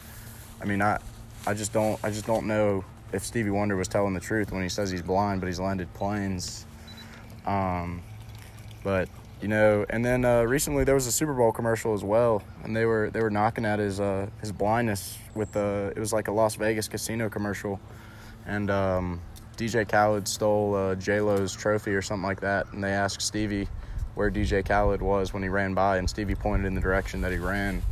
I 0.60 0.64
mean, 0.64 0.82
I 0.82 0.98
I 1.46 1.54
just 1.54 1.72
don't 1.72 1.98
I 2.02 2.10
just 2.10 2.26
don't 2.26 2.48
know 2.48 2.84
if 3.12 3.25
Stevie 3.25 3.50
Wonder 3.50 3.76
was 3.76 3.87
telling 3.87 4.14
the 4.14 4.20
truth 4.20 4.50
when 4.50 4.64
he 4.64 4.69
says 4.69 4.90
he's 4.90 5.00
blind, 5.00 5.40
but 5.40 5.46
he's 5.46 5.60
landed 5.60 5.94
planes. 5.94 6.66
Um, 7.46 8.02
but 8.82 9.08
you 9.40 9.46
know, 9.46 9.87
and 9.90 10.04
then 10.04 10.25
uh, 10.25 10.42
recently 10.42 10.82
there 10.82 10.96
was 10.96 11.06
a 11.06 11.12
Super 11.12 11.32
Bowl 11.32 11.52
commercial 11.52 11.94
as 11.94 12.02
well, 12.02 12.42
and 12.64 12.75
they 12.75 12.84
were 12.84 13.10
they 13.10 13.20
were 13.20 13.31
knocking 13.31 13.64
at 13.64 13.78
his 13.78 14.00
uh, 14.00 14.28
his 14.40 14.50
blindness 14.50 15.19
with 15.37 15.56
uh, 15.56 15.92
it 15.94 16.00
was 16.00 16.12
like 16.12 16.26
a 16.26 16.32
Las 16.32 16.56
Vegas 16.56 16.88
casino 16.88 17.28
commercial, 17.28 17.78
and 18.44 18.72
um, 18.72 19.20
DJ 19.56 19.88
Khaled 19.88 20.29
stole 20.29 20.75
uh, 20.75 20.94
J 20.94 21.20
Lo's 21.20 21.55
trophy 21.55 21.94
or 21.94 22.03
something 22.03 22.26
like 22.26 22.41
that, 22.41 22.73
and 22.73 22.82
they 22.82 22.93
asked 22.93 23.23
Stevie 23.23 23.69
where 24.14 24.31
DJ 24.31 24.67
Khaled 24.67 25.03
was 25.03 25.32
when 25.32 25.43
he 25.43 25.49
ran 25.49 25.75
by, 25.75 25.99
and 25.99 26.08
Stevie 26.08 26.35
pointed 26.35 26.67
in 26.67 26.75
the 26.75 26.81
direction 26.81 27.20
that 27.20 27.32
he 27.32 27.38
ran. 27.38 27.82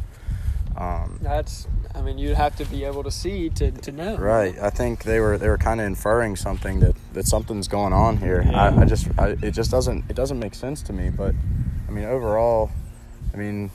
Um, 0.77 1.19
That's. 1.23 1.69
I 1.95 2.03
mean, 2.03 2.19
you'd 2.19 2.35
have 2.35 2.57
to 2.57 2.65
be 2.65 2.83
able 2.83 3.05
to 3.05 3.11
see 3.11 3.51
to, 3.51 3.71
to 3.71 3.93
know. 3.93 4.17
Right. 4.17 4.59
I 4.59 4.71
think 4.71 5.05
they 5.05 5.21
were 5.21 5.39
they 5.39 5.49
were 5.49 5.59
kind 5.59 5.81
of 5.81 5.87
inferring 5.87 6.35
something 6.35 6.81
that, 6.81 6.97
that 7.13 7.29
something's 7.29 7.69
going 7.69 7.93
on 7.93 8.17
here. 8.17 8.43
Yeah. 8.43 8.77
I, 8.77 8.81
I 8.81 8.85
just 8.85 9.07
I, 9.17 9.29
it 9.41 9.53
just 9.53 9.71
doesn't 9.71 10.11
it 10.11 10.17
doesn't 10.17 10.41
make 10.41 10.55
sense 10.55 10.83
to 10.83 10.93
me. 10.93 11.11
But 11.11 11.35
I 11.87 11.93
mean 11.93 12.05
overall, 12.05 12.71
I 13.33 13.37
mean, 13.37 13.71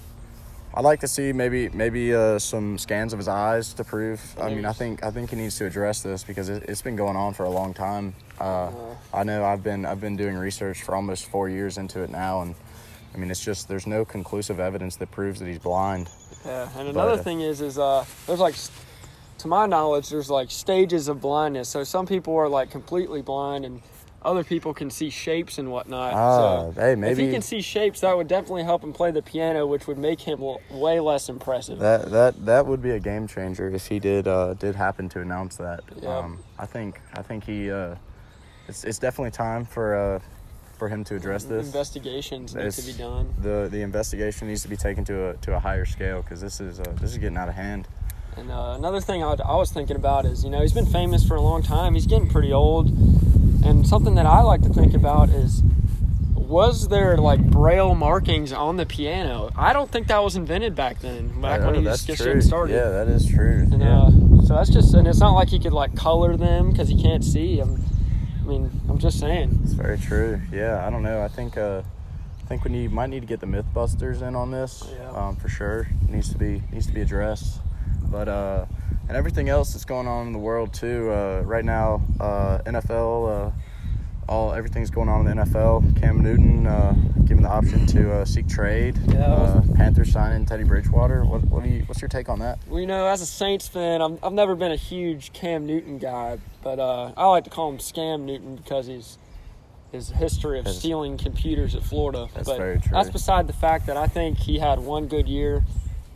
I'd 0.74 0.86
like 0.86 1.00
to 1.02 1.08
see 1.08 1.34
maybe 1.34 1.70
maybe 1.70 2.14
uh, 2.14 2.38
some 2.40 2.78
scans 2.78 3.12
of 3.12 3.20
his 3.20 3.28
eyes 3.28 3.74
to 3.74 3.84
prove. 3.84 4.22
I 4.40 4.50
mean, 4.54 4.66
I 4.66 4.72
think 4.74 5.04
I 5.04 5.12
think 5.12 5.32
he 5.32 5.36
needs 5.36 5.58
to 5.58 5.66
address 5.66 6.02
this 6.02 6.24
because 6.24 6.48
it, 6.50 6.64
it's 6.70 6.82
been 6.82 6.96
going 6.96 7.16
on 7.18 7.34
for 7.34 7.44
a 7.46 7.50
long 7.50 7.74
time. 7.74 8.14
Uh, 8.40 8.44
Uh, 8.44 8.72
I 9.14 9.24
know 9.24 9.44
I've 9.44 9.64
been 9.64 9.86
I've 9.86 10.00
been 10.00 10.16
doing 10.16 10.38
research 10.38 10.84
for 10.84 10.96
almost 10.96 11.26
four 11.30 11.50
years 11.50 11.78
into 11.78 12.02
it 12.04 12.10
now, 12.10 12.42
and 12.42 12.56
I 13.14 13.18
mean 13.18 13.32
it's 13.32 13.44
just 13.44 13.68
there's 13.68 13.88
no 13.88 14.06
conclusive 14.06 14.60
evidence 14.60 14.96
that 14.98 15.10
proves 15.12 15.40
that 15.40 15.48
he's 15.48 15.60
blind. 15.60 16.08
Yeah. 16.46 16.70
And 16.78 16.88
another 16.88 17.16
But- 17.18 17.24
thing 17.24 17.42
is, 17.42 17.62
is 17.62 17.78
uh, 17.78 18.06
there's 18.28 18.40
like, 18.40 18.56
to 19.40 19.48
my 19.48 19.66
knowledge, 19.66 20.10
there's 20.10 20.30
like 20.30 20.52
stages 20.52 21.08
of 21.10 21.20
blindness. 21.20 21.68
So 21.68 21.84
some 21.84 22.06
people 22.06 22.36
are 22.38 22.48
like 22.48 22.70
completely 22.72 23.22
blind, 23.22 23.66
and 23.66 23.82
other 24.22 24.44
people 24.44 24.74
can 24.74 24.90
see 24.90 25.10
shapes 25.10 25.58
and 25.58 25.72
whatnot. 25.72 26.14
Ah, 26.14 26.72
so 26.72 26.82
hey, 26.82 26.94
if 27.10 27.18
he 27.18 27.32
can 27.32 27.42
see 27.42 27.62
shapes, 27.62 28.02
that 28.02 28.16
would 28.16 28.28
definitely 28.28 28.64
help 28.64 28.84
him 28.84 28.92
play 28.94 29.12
the 29.12 29.22
piano, 29.22 29.66
which 29.66 29.88
would 29.88 29.98
make 29.98 30.22
him 30.22 30.42
l- 30.42 30.62
way 30.70 31.00
less 31.00 31.30
impressive. 31.30 31.80
That 31.80 32.12
that 32.12 32.46
that 32.46 32.66
would 32.66 32.82
be 32.82 32.92
a 32.92 33.00
game 33.00 33.28
changer 33.28 33.70
if 33.70 33.88
he 33.88 34.00
did 34.00 34.28
uh, 34.28 34.56
did 34.56 34.76
happen 34.76 35.10
to 35.10 35.22
announce 35.22 35.56
that. 35.58 35.82
Yeah. 36.02 36.18
Um, 36.18 36.40
I 36.58 36.66
think 36.66 37.00
I 37.14 37.22
think 37.22 37.46
he 37.46 37.72
uh, 37.72 37.96
it's 38.68 38.84
it's 38.84 39.00
definitely 39.00 39.32
time 39.32 39.64
for 39.66 39.96
uh, 39.96 40.20
for 40.78 40.90
him 40.90 41.04
to 41.06 41.16
address 41.16 41.46
this. 41.46 41.66
Investigations 41.66 42.56
need 42.56 42.72
to 42.72 42.82
be 42.82 42.94
done. 42.94 43.34
the 43.40 43.68
the 43.72 43.82
investigation 43.82 44.48
needs 44.48 44.62
to 44.64 44.68
be 44.68 44.78
taken 44.78 45.06
to 45.06 45.30
a 45.30 45.34
to 45.38 45.56
a 45.56 45.60
higher 45.60 45.86
scale 45.86 46.22
because 46.22 46.42
this 46.42 46.60
is 46.60 46.80
uh, 46.80 46.84
this 47.00 47.12
is 47.12 47.18
getting 47.18 47.38
out 47.38 47.48
of 47.50 47.56
hand. 47.56 47.88
And 48.38 48.52
uh, 48.52 48.76
another 48.78 49.02
thing 49.02 49.24
I, 49.24 49.36
I 49.44 49.56
was 49.56 49.72
thinking 49.72 49.96
about 49.98 50.26
is, 50.26 50.44
you 50.46 50.50
know, 50.50 50.62
he's 50.62 50.72
been 50.72 50.86
famous 50.86 51.26
for 51.28 51.36
a 51.36 51.42
long 51.42 51.62
time. 51.62 51.94
He's 51.96 52.06
getting 52.06 52.30
pretty 52.30 52.54
old. 52.54 52.88
And 53.64 53.88
something 53.88 54.16
that 54.16 54.26
I 54.26 54.42
like 54.42 54.62
to 54.64 54.70
think 54.70 54.94
about 54.94 55.30
is, 55.30 55.62
was 56.36 56.88
there 56.88 57.18
like 57.18 57.40
braille 57.44 57.94
markings 57.96 58.52
on 58.52 58.78
the 58.78 58.86
piano? 58.86 59.52
I 59.56 59.74
don't 59.74 59.90
think 59.92 60.08
that 60.08 60.24
was 60.24 60.36
invented 60.36 60.76
back 60.76 61.00
then, 61.00 61.40
back 61.42 61.62
Oh, 61.62 61.66
when 61.68 61.76
he 61.76 61.82
was 61.82 61.86
that's 61.86 62.06
just 62.06 62.18
true. 62.22 62.28
getting 62.34 62.42
started. 62.42 62.74
Yeah, 62.74 62.90
that 62.90 63.08
is 63.08 63.28
true. 63.30 63.68
And 63.72 63.82
yeah. 63.82 64.02
uh, 64.02 64.12
so 64.46 64.56
that's 64.56 64.70
just, 64.70 64.94
and 64.96 65.08
it's 65.08 65.20
not 65.20 65.34
like 65.34 65.50
he 65.50 65.60
could 65.60 65.74
like 65.74 65.96
color 65.96 66.36
them 66.36 66.72
because 66.72 66.88
he 66.90 67.00
can't 67.02 67.24
see. 67.24 67.60
I'm, 67.60 67.84
I 68.42 68.46
mean, 68.48 68.72
I'm 68.90 68.98
just 68.98 69.20
saying. 69.20 69.60
It's 69.64 69.74
very 69.74 70.00
true. 70.00 70.42
Yeah, 70.52 70.86
I 70.86 70.90
don't 70.90 71.04
know. 71.04 71.22
I 71.22 71.28
think 71.28 71.56
uh, 71.56 71.84
I 72.44 72.48
think 72.48 72.64
we 72.64 72.72
need 72.72 72.92
might 72.92 73.12
need 73.12 73.20
to 73.20 73.28
get 73.28 73.42
the 73.42 73.46
MythBusters 73.46 74.24
in 74.28 74.36
on 74.36 74.50
this. 74.50 74.90
Yeah. 74.98 75.12
Um, 75.12 75.36
for 75.36 75.50
sure, 75.50 75.88
needs 76.08 76.30
to 76.30 76.38
be 76.40 76.64
needs 76.72 76.88
to 76.88 76.94
be 76.94 77.02
addressed. 77.02 77.60
But 78.10 78.28
uh, 78.28 78.66
and 79.08 79.18
everything 79.18 79.50
else 79.50 79.74
that's 79.74 79.86
going 79.86 80.08
on 80.08 80.28
in 80.28 80.34
the 80.34 80.40
world 80.40 80.74
too. 80.74 81.12
Uh, 81.12 81.42
right 81.46 81.66
now, 81.66 82.02
uh, 82.20 82.60
NFL. 82.66 83.48
Uh, 83.48 83.52
all 84.30 84.54
everything's 84.54 84.92
going 84.92 85.10
on 85.10 85.28
in 85.28 85.38
the 85.38 85.44
NFL. 85.44 86.00
Cam 86.00 86.22
Newton 86.22 86.68
uh, 86.68 86.94
given 87.26 87.44
the 87.44 87.50
option 87.50 87.86
to 87.88 88.14
uh, 88.14 88.26
seek 88.26 88.48
trade. 88.48 88.96
Yeah. 89.08 89.26
Uh, 89.26 89.62
Panthers 89.74 90.12
signing 90.12 90.46
Teddy 90.46 90.64
Bridgewater. 90.64 91.26
What 91.26 91.44
what 91.46 91.64
do 91.64 91.70
you 91.70 91.82
what's 91.88 92.00
your 92.00 92.10
take 92.10 92.30
on 92.30 92.40
that? 92.40 92.60
Well, 92.68 92.80
you 92.80 92.86
know, 92.86 93.08
as 93.08 93.22
a 93.22 93.26
Saints 93.26 93.68
fan, 93.68 94.02
I'm, 94.02 94.20
I've 94.22 94.34
never 94.34 94.56
been 94.56 94.72
a 94.72 94.78
huge 94.78 95.34
Cam 95.34 95.66
Newton 95.66 95.98
guy, 95.98 96.38
but 96.62 96.80
uh, 96.80 97.12
I 97.18 97.26
like 97.26 97.44
to 97.46 97.50
call 97.50 97.72
him 97.72 97.80
Scam 97.80 98.22
Newton 98.22 98.56
because 98.56 98.86
he's 98.86 99.18
his 99.92 100.10
history 100.10 100.60
of 100.60 100.68
stealing 100.68 101.18
computers 101.18 101.74
at 101.74 101.82
Florida. 101.82 102.28
That's 102.36 102.48
but 102.48 102.58
very 102.58 102.80
true. 102.80 102.92
That's 102.92 103.10
beside 103.10 103.48
the 103.48 103.54
fact 103.54 103.88
that 103.88 103.98
I 103.98 104.06
think 104.06 104.38
he 104.38 104.60
had 104.60 104.80
one 104.80 105.08
good 105.08 105.28
year. 105.28 105.64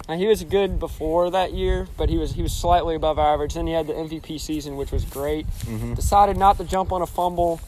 And 0.09 0.19
he 0.19 0.27
was 0.27 0.43
good 0.43 0.79
before 0.79 1.29
that 1.31 1.53
year, 1.53 1.87
but 1.95 2.09
he 2.09 2.17
was 2.17 2.33
he 2.33 2.41
was 2.41 2.51
slightly 2.53 2.95
above 2.95 3.17
average. 3.17 3.53
Then 3.53 3.67
he 3.67 3.73
had 3.73 3.87
the 3.87 3.93
MVP 3.93 4.37
season, 4.39 4.75
which 4.75 4.91
was 4.91 5.05
great. 5.05 5.47
Mhm. 5.61 5.95
Decided 5.95 6.35
not 6.35 6.57
to 6.57 6.65
jump 6.65 6.91
on 6.91 7.01
a 7.01 7.05
fumble. 7.07 7.61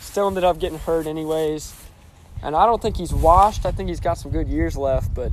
Still 0.00 0.26
ended 0.26 0.42
up 0.44 0.58
getting 0.58 0.78
hurt 0.78 1.06
anyways. 1.06 1.74
And 2.42 2.56
I 2.56 2.66
don't 2.66 2.82
think 2.82 2.96
he's 2.96 3.14
washed. 3.14 3.64
I 3.64 3.70
think 3.70 3.88
he's 3.88 4.00
got 4.00 4.18
some 4.18 4.30
good 4.32 4.48
years 4.48 4.76
left, 4.76 5.14
but 5.14 5.30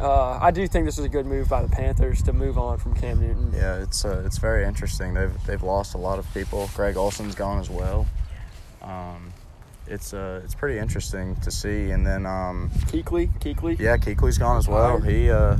uh, 0.00 0.38
I 0.40 0.50
do 0.50 0.66
think 0.66 0.86
this 0.86 0.98
is 0.98 1.04
a 1.04 1.08
good 1.08 1.24
move 1.24 1.48
by 1.48 1.62
the 1.62 1.68
Panthers 1.68 2.20
to 2.24 2.32
move 2.32 2.58
on 2.58 2.78
from 2.78 2.94
Cam 2.94 3.20
Newton. 3.20 3.52
Yeah, 3.56 3.76
it's 3.76 4.04
uh, 4.04 4.22
it's 4.26 4.38
very 4.38 4.64
interesting. 4.64 5.14
They've 5.14 5.32
they've 5.46 5.62
lost 5.62 5.94
a 5.94 5.98
lot 5.98 6.18
of 6.18 6.26
people. 6.34 6.68
Greg 6.74 6.96
Olsen's 6.96 7.36
gone 7.36 7.60
as 7.60 7.70
well. 7.70 8.06
Um, 8.82 9.32
it's 9.86 10.14
uh, 10.14 10.40
it's 10.44 10.54
pretty 10.54 10.78
interesting 10.78 11.36
to 11.36 11.50
see. 11.50 11.90
And 11.90 12.06
then 12.06 12.26
um, 12.26 12.70
Kuechly, 12.86 13.28
Kuechly. 13.40 13.78
yeah, 13.78 13.96
Kuechly's 13.96 14.38
gone 14.38 14.56
as 14.56 14.68
well. 14.68 15.00
He 15.00 15.30
uh, 15.30 15.56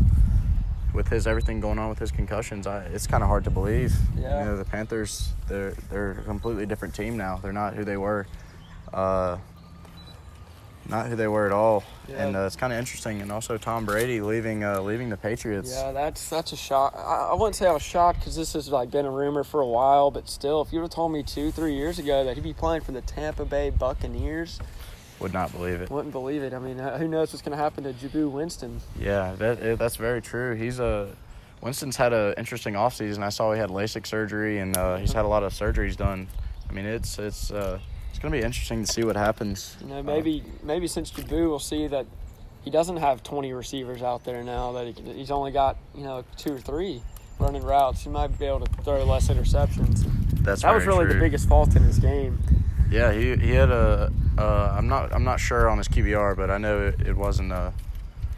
with 0.93 1.09
his 1.09 1.27
everything 1.27 1.61
going 1.61 1.79
on 1.79 1.89
with 1.89 1.99
his 1.99 2.11
concussions, 2.11 2.67
I, 2.67 2.85
it's 2.85 3.07
kind 3.07 3.23
of 3.23 3.29
hard 3.29 3.45
to 3.45 3.51
believe. 3.51 3.95
Yeah. 4.17 4.41
You 4.41 4.45
know, 4.51 4.57
the 4.57 4.65
Panthers 4.65 5.33
they're 5.49 5.73
they're 5.91 6.13
a 6.13 6.23
completely 6.23 6.67
different 6.67 6.95
team 6.95 7.17
now. 7.17 7.39
They're 7.43 7.53
not 7.53 7.75
who 7.75 7.85
they 7.85 7.97
were. 7.97 8.27
Uh, 8.93 9.39
not 10.89 11.07
who 11.07 11.17
they 11.17 11.27
were 11.29 11.47
at 11.47 11.53
all, 11.53 11.83
Yeah. 12.09 12.27
and 12.27 12.37
uh, 12.37 12.41
it's 12.41 12.57
kind 12.57 12.73
of 12.73 12.79
interesting. 12.79 13.21
And 13.23 13.33
also 13.33 13.57
Tom 13.57 13.85
Brady 13.85 14.21
leaving 14.21 14.65
uh, 14.65 14.81
leaving 14.81 15.09
the 15.09 15.17
Patriots. 15.17 15.73
Yeah, 15.73 15.93
that's 15.93 16.29
that's 16.29 16.53
a 16.53 16.57
shock. 16.57 16.95
I, 16.97 17.31
I 17.31 17.35
wouldn't 17.35 17.57
say 17.57 17.67
I 17.67 17.73
was 17.73 17.83
shocked 17.83 18.21
because 18.21 18.37
this 18.37 18.53
has 18.53 18.69
like 18.69 18.91
been 18.91 19.07
a 19.07 19.11
rumor 19.11 19.45
for 19.45 19.61
a 19.61 19.67
while, 19.67 20.11
but 20.11 20.29
still, 20.29 20.61
if 20.63 20.73
you 20.73 20.79
would 20.81 20.85
have 20.87 20.91
told 20.95 21.13
me 21.13 21.23
two, 21.23 21.51
three 21.51 21.75
years 21.75 21.99
ago 21.99 22.25
that 22.25 22.35
he'd 22.37 22.43
be 22.45 22.53
playing 22.53 22.83
for 22.83 22.93
the 22.93 23.01
Tampa 23.01 23.45
Bay 23.45 23.71
Buccaneers, 23.71 24.59
would 25.21 25.33
not 25.33 25.53
believe 25.53 25.81
it. 25.81 25.91
Wouldn't 25.91 26.13
believe 26.13 26.43
it. 26.43 26.53
I 26.53 26.59
mean, 26.59 26.79
uh, 26.81 26.99
who 26.99 27.09
knows 27.09 27.33
what's 27.33 27.43
going 27.43 27.57
to 27.57 27.63
happen 27.63 27.85
to 27.85 27.93
Jabu 27.93 28.31
Winston? 28.31 28.81
Yeah, 28.99 29.35
that 29.39 29.63
eh, 29.63 29.75
that's 29.77 29.97
very 29.97 30.21
true. 30.21 30.55
He's 30.55 30.81
a 30.81 31.09
Winston's 31.63 31.97
had 31.97 32.13
an 32.13 32.35
interesting 32.37 32.75
offseason. 32.75 33.23
I 33.23 33.31
saw 33.31 33.53
he 33.53 33.59
had 33.59 33.71
LASIK 33.71 34.07
surgery 34.07 34.59
and 34.59 34.77
uh, 34.77 34.97
he's 34.97 35.13
had 35.15 35.25
a 35.25 35.29
lot 35.29 35.43
of 35.43 35.53
surgeries 35.55 35.97
done. 35.97 36.29
I 36.69 36.73
mean, 36.75 36.85
it's 36.85 37.19
it's 37.19 37.51
uh, 37.51 37.79
it's 38.15 38.23
gonna 38.23 38.31
be 38.31 38.43
interesting 38.43 38.85
to 38.85 38.93
see 38.93 39.03
what 39.03 39.17
happens. 39.17 39.77
You 39.81 39.89
know, 39.89 40.03
maybe 40.05 40.45
maybe 40.63 40.87
since 40.87 41.11
Jabu, 41.11 41.49
we'll 41.49 41.59
see 41.59 41.89
that 41.89 42.07
he 42.63 42.71
doesn't 42.71 42.99
have 42.99 43.25
20 43.25 43.53
receivers 43.53 44.03
out 44.03 44.25
there 44.25 44.45
now. 44.45 44.71
That 44.71 44.87
he 44.87 45.13
he's 45.15 45.33
only 45.33 45.51
got 45.51 45.77
you 45.97 46.05
know 46.05 46.25
two 46.37 46.55
or 46.55 46.61
three 46.61 47.03
running 47.41 47.65
routes. 47.65 48.05
He 48.05 48.11
might 48.11 48.39
be 48.39 48.47
able 48.47 48.61
to 48.61 48.83
throw 48.85 49.03
less 49.03 49.27
interceptions. 49.31 50.05
That's 50.45 50.63
That 50.63 50.73
was 50.73 50.87
really 50.87 51.07
the 51.07 51.19
biggest 51.19 51.49
fault 51.49 51.75
in 51.75 51.83
his 51.83 51.99
game. 51.99 52.39
Yeah, 52.89 53.13
he 53.13 53.35
he 53.35 53.51
had 53.51 53.71
a. 53.71 54.13
Uh, 54.39 54.77
I'm 54.79 54.87
not 54.87 55.13
I'm 55.13 55.25
not 55.25 55.41
sure 55.41 55.69
on 55.69 55.79
his 55.79 55.89
QBR, 55.89 56.37
but 56.37 56.53
I 56.53 56.59
know 56.59 56.87
it, 56.87 57.01
it 57.09 57.17
wasn't 57.17 57.51
uh 57.51 57.73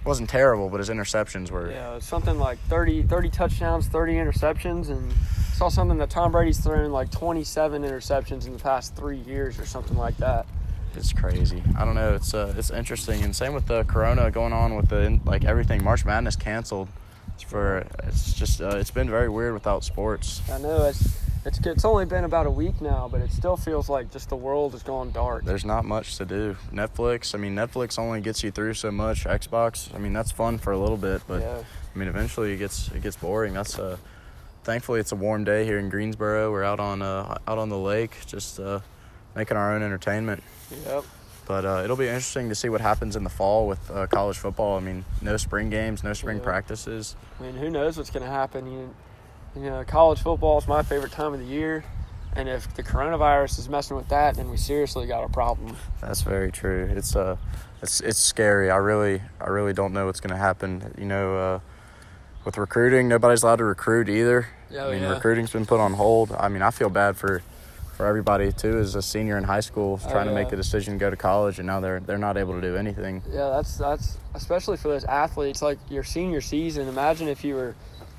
wasn't 0.06 0.30
terrible, 0.30 0.70
but 0.70 0.78
his 0.78 0.88
interceptions 0.88 1.50
were. 1.50 1.70
Yeah, 1.70 1.98
something 1.98 2.38
like 2.38 2.58
30, 2.60 3.02
30 3.02 3.28
touchdowns, 3.28 3.88
30 3.88 4.14
interceptions, 4.14 4.88
and 4.88 5.12
saw 5.56 5.68
something 5.70 5.96
that 5.96 6.10
Tom 6.10 6.32
Brady's 6.32 6.58
thrown 6.58 6.92
like 6.92 7.10
27 7.10 7.82
interceptions 7.82 8.46
in 8.46 8.52
the 8.52 8.58
past 8.58 8.94
three 8.94 9.16
years 9.16 9.58
or 9.58 9.64
something 9.64 9.96
like 9.96 10.14
that. 10.18 10.46
It's 10.94 11.14
crazy. 11.14 11.62
I 11.78 11.84
don't 11.86 11.94
know. 11.94 12.14
It's 12.14 12.34
uh, 12.34 12.54
it's 12.56 12.70
interesting, 12.70 13.22
and 13.22 13.34
same 13.34 13.54
with 13.54 13.66
the 13.66 13.84
Corona 13.84 14.30
going 14.30 14.52
on 14.52 14.76
with 14.76 14.88
the 14.88 15.18
like 15.24 15.44
everything. 15.44 15.82
March 15.82 16.04
Madness 16.04 16.36
canceled. 16.36 16.88
It's 17.34 17.42
for 17.42 17.86
it's 18.04 18.34
just 18.34 18.60
uh, 18.60 18.76
it's 18.76 18.90
been 18.90 19.08
very 19.08 19.28
weird 19.28 19.54
without 19.54 19.82
sports. 19.82 20.42
I 20.50 20.58
know 20.58 20.84
it's 20.84 21.18
it's 21.44 21.58
it's 21.66 21.84
only 21.84 22.04
been 22.04 22.24
about 22.24 22.46
a 22.46 22.50
week 22.50 22.80
now, 22.80 23.08
but 23.10 23.20
it 23.20 23.30
still 23.30 23.56
feels 23.56 23.88
like 23.88 24.10
just 24.10 24.28
the 24.28 24.36
world 24.36 24.72
has 24.72 24.82
gone 24.82 25.10
dark. 25.10 25.44
There's 25.44 25.64
not 25.66 25.84
much 25.84 26.16
to 26.16 26.24
do. 26.24 26.56
Netflix. 26.72 27.34
I 27.34 27.38
mean, 27.38 27.54
Netflix 27.54 27.98
only 27.98 28.20
gets 28.20 28.42
you 28.42 28.50
through 28.50 28.74
so 28.74 28.90
much. 28.90 29.24
Xbox. 29.24 29.94
I 29.94 29.98
mean, 29.98 30.14
that's 30.14 30.32
fun 30.32 30.58
for 30.58 30.72
a 30.72 30.78
little 30.78 30.98
bit, 30.98 31.22
but 31.26 31.42
yeah, 31.42 31.62
I 31.94 31.98
mean, 31.98 32.08
eventually 32.08 32.52
it 32.52 32.58
gets 32.58 32.90
it 32.90 33.02
gets 33.02 33.16
boring. 33.16 33.52
That's 33.52 33.78
uh, 33.78 33.98
thankfully 34.66 34.98
it's 34.98 35.12
a 35.12 35.16
warm 35.16 35.44
day 35.44 35.64
here 35.64 35.78
in 35.78 35.88
Greensboro. 35.88 36.50
We're 36.50 36.64
out 36.64 36.80
on 36.80 37.00
uh, 37.00 37.38
out 37.46 37.56
on 37.58 37.68
the 37.70 37.78
lake, 37.78 38.16
just 38.26 38.58
uh, 38.60 38.80
making 39.34 39.56
our 39.56 39.72
own 39.74 39.82
entertainment. 39.82 40.42
yep. 40.84 41.04
But 41.46 41.64
uh, 41.64 41.82
it'll 41.84 41.96
be 41.96 42.08
interesting 42.08 42.48
to 42.48 42.56
see 42.56 42.68
what 42.68 42.80
happens 42.80 43.14
in 43.14 43.22
the 43.22 43.30
fall 43.30 43.68
with 43.68 43.88
uh, 43.88 44.08
college 44.08 44.36
football. 44.36 44.76
I 44.76 44.80
mean, 44.80 45.04
no 45.22 45.36
spring 45.36 45.70
games, 45.70 46.02
no 46.02 46.12
spring 46.12 46.38
Yeah. 46.38 46.42
practices. 46.42 47.14
I 47.38 47.44
mean, 47.44 47.54
who 47.54 47.70
knows 47.70 47.96
what's 47.96 48.10
going 48.10 48.24
to 48.26 48.30
happen? 48.30 48.66
You, 48.70 48.92
you 49.54 49.70
know, 49.70 49.84
college 49.84 50.18
football 50.20 50.58
is 50.58 50.66
my 50.66 50.82
favorite 50.82 51.12
time 51.12 51.32
of 51.34 51.38
the 51.38 51.46
year, 51.46 51.84
and 52.34 52.48
if 52.48 52.74
the 52.74 52.82
coronavirus 52.82 53.60
is 53.60 53.68
messing 53.68 53.96
with 53.96 54.08
that, 54.08 54.34
then 54.34 54.50
we 54.50 54.56
seriously 54.56 55.06
got 55.06 55.22
a 55.22 55.28
problem. 55.28 55.76
That's 56.00 56.22
very 56.22 56.50
true. 56.50 56.90
It's 56.90 57.14
uh, 57.14 57.36
it's 57.80 58.00
it's 58.00 58.18
scary. 58.18 58.68
I 58.68 58.76
really 58.78 59.22
I 59.40 59.48
really 59.48 59.72
don't 59.72 59.92
know 59.92 60.06
what's 60.06 60.20
gonna 60.20 60.36
happen. 60.36 60.92
You 60.98 61.06
know, 61.06 61.36
uh, 61.36 61.60
with 62.44 62.58
recruiting, 62.58 63.06
nobody's 63.06 63.44
allowed 63.44 63.56
to 63.56 63.64
recruit 63.64 64.08
either. 64.08 64.48
Oh, 64.74 64.88
I 64.88 64.92
mean, 64.92 65.02
yeah. 65.02 65.10
recruiting's 65.12 65.52
been 65.52 65.66
put 65.66 65.80
on 65.80 65.92
hold. 65.92 66.32
I 66.32 66.48
mean, 66.48 66.62
I 66.62 66.70
feel 66.70 66.90
bad 66.90 67.16
for 67.16 67.42
for 67.96 68.06
everybody 68.06 68.52
too. 68.52 68.78
As 68.78 68.94
a 68.94 69.02
senior 69.02 69.38
in 69.38 69.44
high 69.44 69.60
school, 69.60 69.98
Oh, 70.04 70.10
trying 70.10 70.26
to 70.26 70.34
make 70.34 70.50
the 70.50 70.56
decision 70.56 70.94
to 70.94 70.98
go 70.98 71.08
to 71.10 71.16
college, 71.16 71.58
and 71.58 71.66
now 71.66 71.80
they're 71.80 72.00
they're 72.00 72.18
not 72.18 72.36
able 72.36 72.54
to 72.54 72.60
do 72.60 72.76
anything. 72.76 73.22
Yeah, 73.30 73.48
that's 73.50 73.76
that's 73.78 74.18
especially 74.34 74.76
for 74.76 74.88
those 74.88 75.04
athletes 75.04 75.62
like 75.62 75.78
your 75.88 76.04
senior 76.04 76.40
season. 76.40 76.88
Imagine 76.88 77.28
if 77.28 77.42
you 77.42 77.54
were, 77.54 77.74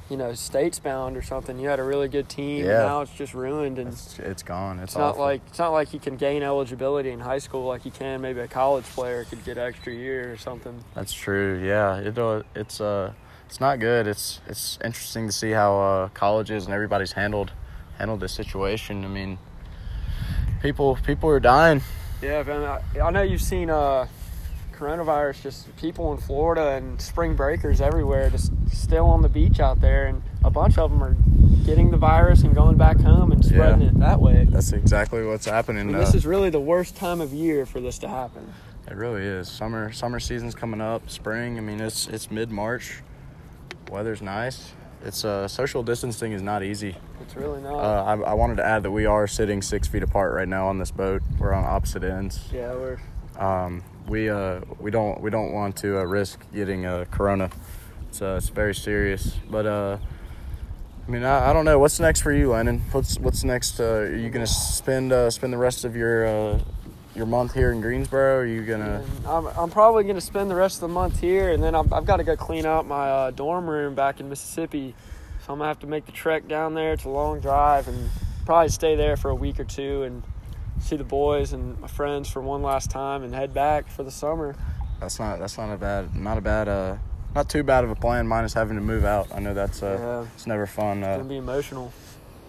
you 0.10 0.18
know, 0.18 0.34
states 0.34 0.80
bound 0.80 1.16
or 1.16 1.22
something. 1.22 1.60
You 1.60 1.68
had 1.70 1.80
a 1.80 1.84
really 1.84 2.08
good 2.08 2.28
team. 2.28 2.66
Yeah. 2.66 2.72
And 2.72 2.88
now 2.88 3.02
it's 3.02 3.14
just 3.14 3.36
ruined, 3.36 3.78
and 3.78 3.90
It's 3.90 4.18
it's 4.18 4.42
gone. 4.42 4.80
It's, 4.80 4.94
it's 4.94 4.98
not 4.98 5.20
like 5.20 5.42
it's 5.48 5.60
not 5.60 5.74
like 5.74 5.94
you 5.94 6.00
can 6.00 6.16
gain 6.16 6.42
eligibility 6.42 7.12
in 7.12 7.20
high 7.20 7.40
school 7.40 7.66
like 7.66 7.86
you 7.86 7.92
can. 7.92 8.22
Maybe 8.22 8.40
a 8.40 8.48
college 8.48 8.86
player 8.86 9.26
could 9.26 9.44
get 9.46 9.58
extra 9.60 9.94
year 9.94 10.32
or 10.32 10.38
something. 10.38 10.84
That's 10.96 11.14
true. 11.14 11.62
Yeah, 11.64 11.98
it 11.98 12.18
uh, 12.18 12.42
it's 12.56 12.82
uh 12.82 13.14
it's 13.48 13.60
not 13.60 13.80
good. 13.80 14.08
It's 14.08 14.40
it's 14.48 14.78
interesting 14.84 15.26
to 15.28 15.32
see 15.32 15.52
how 15.52 15.80
uh, 15.80 16.10
colleges 16.10 16.66
and 16.66 16.74
everybody's 16.74 17.14
handled 17.14 17.52
handled 17.98 18.20
this 18.20 18.34
situation. 18.34 19.04
I 19.06 19.08
mean, 19.08 19.38
people 20.62 20.98
people 21.06 21.30
are 21.30 21.40
dying. 21.40 21.82
Yeah, 22.22 22.44
man, 22.44 22.64
I, 22.64 23.00
I 23.00 23.12
know 23.12 23.22
you've 23.22 23.42
seen 23.42 23.70
uh, 23.70 24.08
coronavirus. 24.74 25.42
Just 25.44 25.76
people 25.78 26.12
in 26.14 26.18
Florida 26.20 26.72
and 26.72 27.00
spring 27.02 27.36
breakers 27.36 27.80
everywhere, 27.82 28.30
just 28.30 28.52
still 28.72 29.06
on 29.08 29.22
the 29.22 29.30
beach 29.30 29.60
out 29.60 29.82
there, 29.82 30.08
and 30.08 30.22
a 30.44 30.50
bunch 30.50 30.78
of 30.78 30.92
them 30.92 31.04
are 31.04 31.16
getting 31.66 31.92
the 31.92 31.98
virus 31.98 32.44
and 32.44 32.56
going 32.56 32.78
back 32.78 33.00
home 33.00 33.32
and 33.32 33.44
spreading 33.44 33.82
Yeah. 33.82 33.88
it 33.90 34.00
that 34.00 34.20
way. 34.22 34.46
That's 34.50 34.72
exactly 34.72 35.26
what's 35.26 35.46
happening. 35.46 35.94
Uh, 35.94 36.00
this 36.00 36.16
is 36.16 36.26
really 36.26 36.50
the 36.50 36.60
worst 36.60 36.96
time 36.96 37.22
of 37.22 37.34
year 37.34 37.66
for 37.66 37.80
this 37.82 37.98
to 38.00 38.08
happen. 38.08 38.54
it 38.88 38.96
really 38.96 39.24
is. 39.24 39.50
Summer 39.50 39.92
summer 39.92 40.20
season's 40.20 40.56
coming 40.56 40.82
up. 40.82 41.10
Spring. 41.10 41.58
I 41.58 41.62
mean, 41.62 41.80
it's 41.82 42.08
it's 42.08 42.32
mid 42.32 42.52
March. 42.52 43.02
Weather's 43.90 44.22
nice. 44.22 44.74
It's 45.04 45.24
uh 45.24 45.48
social 45.48 45.84
distancing 45.84 46.32
is 46.32 46.42
not 46.42 46.64
easy. 46.64 46.96
It's 47.22 47.36
really 47.36 47.62
not. 47.62 47.76
Uh, 47.76 48.04
I, 48.04 48.32
I 48.32 48.34
wanted 48.34 48.58
to 48.58 48.66
add 48.66 48.84
that 48.84 48.92
we 48.92 49.06
are 49.06 49.28
sitting 49.28 49.62
six 49.62 49.88
feet 49.88 50.04
apart 50.04 50.34
right 50.34 50.48
now 50.48 50.68
on 50.68 50.80
this 50.80 50.92
boat. 50.92 51.22
We're 51.40 51.54
on 51.54 51.64
opposite 51.64 52.04
ends. 52.04 52.40
yeah, 52.52 52.74
we're 52.74 53.00
um, 53.38 53.84
we 54.08 54.30
uh, 54.30 54.62
we 54.80 54.90
don't 54.92 55.22
we 55.22 55.30
don't 55.30 55.52
want 55.54 55.76
to 55.78 56.00
uh, 56.00 56.04
risk 56.04 56.40
getting 56.54 56.86
uh, 56.86 57.06
corona. 57.12 57.50
It's 58.10 58.22
uh, 58.22 58.36
it's 58.38 58.50
very 58.50 58.74
serious. 58.74 59.36
But 59.50 59.66
uh, 59.66 59.98
I 61.08 61.12
mean, 61.12 61.24
I, 61.24 61.52
I 61.52 61.54
don't 61.54 61.66
know 61.66 61.78
what's 61.80 62.00
next 62.00 62.22
for 62.22 62.34
you, 62.34 62.52
Lennon. 62.52 62.82
What's 62.92 63.20
what's 63.20 63.44
next? 63.44 63.80
Uh, 63.80 63.84
are 63.84 64.16
you 64.16 64.30
gonna 64.30 64.48
spend 64.48 65.14
uh, 65.14 65.30
spend 65.30 65.54
the 65.54 65.58
rest 65.58 65.86
of 65.86 65.96
your 65.96 66.26
uh, 66.26 66.60
your 67.18 67.26
month 67.26 67.54
here 67.54 67.72
in 67.72 67.82
Greensboro? 67.82 68.38
Are 68.40 68.46
you 68.46 68.64
gonna? 68.64 69.04
I'm, 69.26 69.48
I'm 69.48 69.70
probably 69.70 70.04
to 70.16 70.22
spend 70.22 70.50
the 70.50 70.56
rest 70.56 70.76
of 70.78 70.82
the 70.82 70.88
month 70.90 71.20
here, 71.20 71.52
and 71.52 71.62
then 71.62 71.76
I've, 71.76 71.92
I've 71.92 72.06
got 72.06 72.18
to 72.18 72.24
go 72.24 72.36
clean 72.38 72.66
out 72.66 72.86
my 72.86 73.10
uh, 73.10 73.32
dorm 73.32 73.68
room 73.70 73.96
back 73.96 74.20
in 74.20 74.30
Mississippi. 74.30 74.96
So 75.46 75.54
I'm 75.54 75.60
to 75.60 75.66
have 75.66 75.80
to 75.80 75.88
make 75.88 76.06
the 76.06 76.12
trek 76.12 76.48
down 76.48 76.74
there. 76.74 76.94
It's 76.94 77.06
a 77.06 77.10
long 77.10 77.40
drive, 77.40 77.88
and 77.88 78.10
probably 78.46 78.70
stay 78.70 78.96
there 78.96 79.18
for 79.18 79.30
a 79.30 79.36
week 79.36 79.60
or 79.60 79.64
two 79.66 80.04
and 80.04 80.24
see 80.80 80.96
the 80.96 81.04
boys 81.04 81.54
and 81.54 81.80
my 81.82 81.88
friends 81.88 82.30
for 82.30 82.42
one 82.42 82.62
last 82.62 82.92
time, 82.92 83.24
and 83.24 83.34
head 83.34 83.54
back 83.54 83.88
for 83.90 84.04
the 84.04 84.12
summer. 84.12 84.56
That's 85.00 85.20
not 85.20 85.40
that's 85.40 85.58
not 85.58 85.74
a 85.74 85.78
bad 85.78 86.16
not 86.16 86.38
a 86.38 86.42
bad 86.42 86.68
uh 86.68 86.98
not 87.36 87.50
too 87.50 87.64
bad 87.64 87.84
of 87.84 87.90
a 87.90 87.96
plan. 87.96 88.28
Minus 88.28 88.54
having 88.54 88.78
to 88.78 88.82
move 88.82 89.06
out. 89.06 89.28
I 89.34 89.40
know 89.40 89.54
that's 89.54 89.82
uh 89.84 89.98
Yeah. 90.00 90.32
it's 90.36 90.48
never 90.48 90.66
fun. 90.68 91.00
It's 91.00 91.08
Uh, 91.08 91.18
to 91.18 91.24
be 91.24 91.38
emotional. 91.38 91.92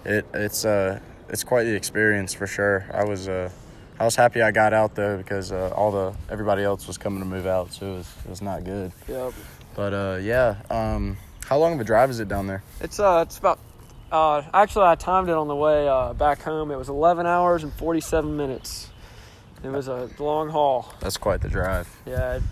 It 0.05 0.27
it's 0.35 0.65
uh 0.65 1.01
it's 1.29 1.45
quite 1.45 1.65
the 1.65 1.75
experience 1.75 2.33
for 2.35 2.47
sure. 2.47 2.87
I 2.93 3.05
was 3.05 3.29
uh 3.29 3.51
I 4.01 4.05
was 4.05 4.15
happy 4.15 4.43
I 4.43 4.51
got 4.53 4.73
out 4.73 4.95
though 4.95 5.17
because 5.17 5.51
uh, 5.53 5.73
all 5.75 5.91
the 5.91 6.15
everybody 6.31 6.63
else 6.63 6.87
was 6.87 6.99
coming 6.99 7.21
to 7.21 7.27
move 7.27 7.47
out, 7.47 7.73
so 7.73 7.87
it 7.87 7.97
was 7.99 8.15
it 8.25 8.31
was 8.31 8.43
not 8.43 8.65
good. 8.65 8.93
Yep. 9.09 9.33
But 9.75 9.93
uh 9.93 10.19
yeah, 10.21 10.57
um 10.71 11.17
how 11.47 11.59
long 11.59 11.75
of 11.75 11.81
a 11.81 11.85
drive 11.85 12.11
is 12.11 12.21
it 12.21 12.29
down 12.29 12.47
there? 12.47 12.63
It's 12.81 13.01
uh, 13.01 13.25
it's 13.27 13.39
about. 13.39 13.59
Uh, 14.13 14.43
actually, 14.55 14.85
I 14.87 14.95
timed 14.95 15.29
it 15.29 15.35
on 15.35 15.49
the 15.49 15.57
way 15.57 15.87
uh, 15.87 16.15
back 16.15 16.41
home. 16.41 16.71
It 16.71 16.77
was 16.77 16.89
11 16.89 17.27
hours 17.27 17.63
and 17.63 17.71
47 17.75 18.37
minutes. 18.39 18.89
It 19.63 19.69
was 19.69 19.89
a 19.89 20.09
long 20.19 20.49
haul. 20.49 20.95
That's 21.01 21.19
quite 21.19 21.43
the 21.43 21.49
drive. 21.49 21.89
Yeah, 22.07 22.37
it 22.37 22.43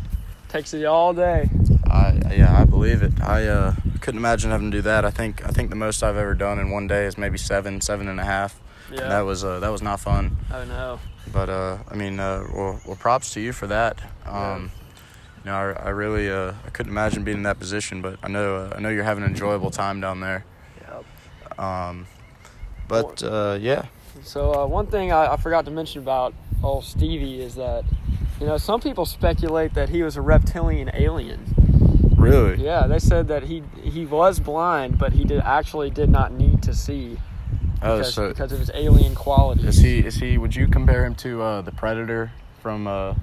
takes 0.48 0.74
you 0.74 0.86
all 0.86 1.14
day. 1.14 1.48
I 1.86 2.34
yeah, 2.34 2.58
I 2.60 2.64
believe 2.64 3.02
it. 3.02 3.20
I 3.22 3.46
uh 3.46 3.74
couldn't 4.00 4.18
imagine 4.18 4.50
having 4.50 4.70
to 4.70 4.78
do 4.78 4.82
that. 4.82 5.04
I 5.04 5.10
think 5.10 5.44
I 5.46 5.48
think 5.50 5.70
the 5.70 5.76
most 5.76 6.02
I've 6.02 6.16
ever 6.16 6.34
done 6.34 6.58
in 6.58 6.70
one 6.70 6.86
day 6.86 7.06
is 7.06 7.16
maybe 7.16 7.38
seven, 7.38 7.80
seven 7.80 8.08
and 8.08 8.18
a 8.18 8.24
half. 8.24 8.60
Yeah. 8.90 9.02
And 9.02 9.10
that 9.12 9.20
was 9.20 9.44
uh 9.44 9.60
that 9.60 9.70
was 9.70 9.82
not 9.82 10.00
fun. 10.00 10.36
I 10.50 10.64
know. 10.64 11.00
But 11.32 11.48
uh, 11.48 11.78
I 11.90 11.94
mean, 11.94 12.18
uh, 12.20 12.44
well, 12.54 12.80
well, 12.86 12.96
props 12.96 13.32
to 13.34 13.40
you 13.40 13.52
for 13.52 13.66
that. 13.66 13.98
Um, 14.24 14.70
You 15.44 15.52
know, 15.52 15.58
I, 15.58 15.86
I 15.86 15.88
really 15.90 16.28
uh, 16.28 16.54
I 16.66 16.70
couldn't 16.70 16.90
imagine 16.90 17.22
being 17.22 17.36
in 17.36 17.42
that 17.44 17.60
position, 17.60 18.02
but 18.02 18.18
I 18.22 18.28
know 18.28 18.56
uh, 18.56 18.74
I 18.76 18.80
know 18.80 18.88
you're 18.88 19.04
having 19.04 19.22
an 19.22 19.30
enjoyable 19.30 19.70
time 19.70 20.00
down 20.00 20.18
there. 20.20 20.44
Yep. 20.80 21.58
Um, 21.58 22.06
but 22.88 23.22
uh, 23.22 23.56
yeah, 23.60 23.86
So 24.24 24.52
uh, 24.52 24.66
one 24.66 24.86
thing 24.86 25.12
I, 25.12 25.34
I 25.34 25.36
forgot 25.36 25.64
to 25.66 25.70
mention 25.70 26.02
about 26.02 26.34
old 26.64 26.84
Stevie 26.84 27.40
is 27.40 27.54
that, 27.54 27.84
you 28.40 28.46
know, 28.46 28.58
some 28.58 28.80
people 28.80 29.06
speculate 29.06 29.74
that 29.74 29.88
he 29.90 30.02
was 30.02 30.16
a 30.16 30.20
reptilian 30.20 30.90
alien. 30.94 31.44
really, 32.16 32.64
Yeah, 32.64 32.86
they 32.88 32.98
said 32.98 33.28
that 33.28 33.44
he 33.44 33.62
he 33.82 34.04
was 34.04 34.40
blind, 34.40 34.98
but 34.98 35.12
he 35.12 35.24
did 35.24 35.40
actually 35.42 35.90
did 35.90 36.10
not 36.10 36.32
need 36.32 36.60
to 36.62 36.74
see 36.74 37.18
oh, 37.82 37.98
because, 37.98 38.14
so 38.14 38.28
because 38.28 38.52
of 38.52 38.58
his 38.58 38.70
alien 38.74 39.14
qualities. 39.14 39.64
is 39.64 39.78
he 39.78 39.98
is 39.98 40.16
he? 40.16 40.38
Would 40.38 40.54
you 40.54 40.68
compare 40.68 41.04
him 41.04 41.14
to 41.16 41.42
uh, 41.42 41.62
the 41.62 41.72
Predator 41.72 42.32
from? 42.62 42.86
Uh, 42.86 43.14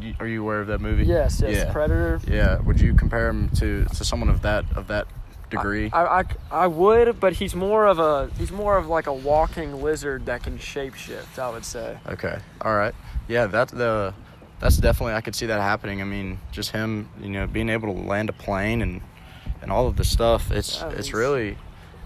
you, 0.00 0.14
are 0.20 0.26
you 0.26 0.42
aware 0.42 0.60
of 0.60 0.66
that 0.68 0.80
movie? 0.80 1.04
Yes, 1.04 1.40
yes, 1.40 1.54
Yeah. 1.54 1.72
Predator. 1.72 2.20
Yeah. 2.26 2.60
Would 2.60 2.80
you 2.80 2.94
compare 2.94 3.28
him 3.28 3.48
to 3.50 3.84
to 3.84 4.04
someone 4.04 4.28
of 4.28 4.42
that 4.42 4.64
of 4.76 4.88
that 4.88 5.06
degree? 5.50 5.90
I, 5.92 6.20
I, 6.20 6.24
I 6.50 6.66
would, 6.66 7.20
but 7.20 7.34
he's 7.34 7.54
more 7.54 7.86
of 7.86 7.98
a 7.98 8.30
he's 8.38 8.52
more 8.52 8.76
of 8.76 8.88
like 8.88 9.06
a 9.06 9.14
walking 9.14 9.82
lizard 9.82 10.26
that 10.26 10.42
can 10.42 10.58
shapeshift. 10.58 11.38
I 11.38 11.50
would 11.50 11.64
say. 11.64 11.98
Okay. 12.08 12.38
All 12.60 12.74
right. 12.74 12.94
Yeah, 13.28 13.46
that 13.46 13.68
the 13.68 14.14
that's 14.60 14.76
definitely 14.76 15.14
I 15.14 15.20
could 15.20 15.34
see 15.34 15.46
that 15.46 15.60
happening. 15.60 16.00
I 16.00 16.04
mean, 16.04 16.38
just 16.52 16.70
him, 16.70 17.08
you 17.20 17.30
know, 17.30 17.46
being 17.46 17.68
able 17.68 17.92
to 17.92 18.00
land 18.00 18.28
a 18.28 18.32
plane 18.32 18.82
and 18.82 19.00
and 19.60 19.70
all 19.70 19.86
of 19.86 19.96
the 19.96 20.04
stuff. 20.04 20.50
It's 20.50 20.80
Yeah, 20.80 20.90
it's 20.90 21.12
really 21.12 21.56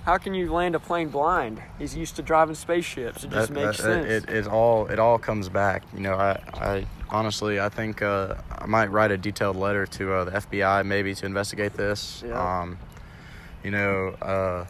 how 0.06 0.16
can 0.18 0.34
you 0.34 0.52
land 0.52 0.76
a 0.76 0.78
plane 0.78 1.08
blind? 1.08 1.60
He's 1.80 1.96
used 1.96 2.14
to 2.16 2.22
driving 2.22 2.54
spaceships. 2.54 3.24
It 3.24 3.30
just 3.30 3.52
That- 3.52 3.66
makes 3.66 3.76
that- 3.78 3.82
sense. 4.04 4.06
It, 4.06 4.30
it 4.30 4.46
all 4.46 4.86
it 4.86 4.98
all 5.00 5.18
comes 5.18 5.48
back. 5.48 5.82
You 5.92 6.00
know, 6.00 6.14
I, 6.14 6.38
I 6.54 6.86
honestly 7.10 7.58
I 7.60 7.68
think 7.68 8.02
uh, 8.02 8.36
I 8.56 8.66
might 8.66 8.92
write 8.92 9.10
a 9.10 9.18
detailed 9.18 9.56
letter 9.56 9.84
to 9.84 10.12
uh, 10.14 10.24
the 10.24 10.30
FBI 10.30 10.86
maybe 10.86 11.12
to 11.16 11.26
investigate 11.26 11.72
this. 11.74 12.22
Yeah. 12.24 12.60
Um, 12.60 12.78
you 13.64 13.72
know, 13.72 14.10
uh, 14.22 14.64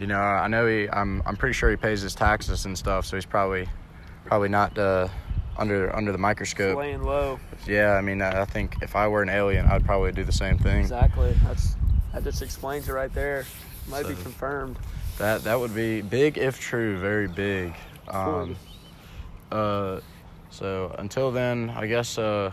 you 0.00 0.06
know, 0.06 0.18
I 0.18 0.48
know 0.48 0.66
he. 0.66 0.88
I'm 0.90 1.22
I'm 1.26 1.36
pretty 1.36 1.52
sure 1.52 1.68
he 1.70 1.76
pays 1.76 2.00
his 2.00 2.14
taxes 2.14 2.64
and 2.64 2.76
stuff, 2.76 3.04
so 3.04 3.16
he's 3.16 3.26
probably 3.26 3.68
probably 4.24 4.48
not 4.48 4.78
uh, 4.78 5.08
under 5.58 5.94
under 5.94 6.10
the 6.10 6.16
microscope. 6.18 6.78
laying 6.78 7.02
low. 7.02 7.38
Yeah, 7.66 7.92
I 7.92 8.00
mean, 8.00 8.22
I 8.22 8.40
I 8.40 8.44
think 8.46 8.76
if 8.80 8.96
I 8.96 9.08
were 9.08 9.20
an 9.22 9.28
alien, 9.28 9.66
I'd 9.66 9.84
probably 9.84 10.10
do 10.12 10.24
the 10.24 10.32
same 10.32 10.56
thing. 10.56 10.80
Exactly. 10.80 11.36
That's 11.44 11.76
that 12.14 12.24
just 12.24 12.40
explains 12.40 12.88
it 12.88 12.92
right 12.92 13.12
there. 13.12 13.44
Might 13.88 14.08
be 14.08 14.14
confirmed. 14.14 14.78
That 15.18 15.44
that 15.44 15.58
would 15.58 15.74
be 15.74 16.00
big 16.02 16.38
if 16.38 16.58
true, 16.58 16.98
very 16.98 17.28
big. 17.28 17.74
Um, 18.08 18.56
uh, 19.52 20.00
so 20.50 20.94
until 20.98 21.30
then, 21.30 21.70
I 21.70 21.86
guess 21.86 22.18
uh, 22.18 22.52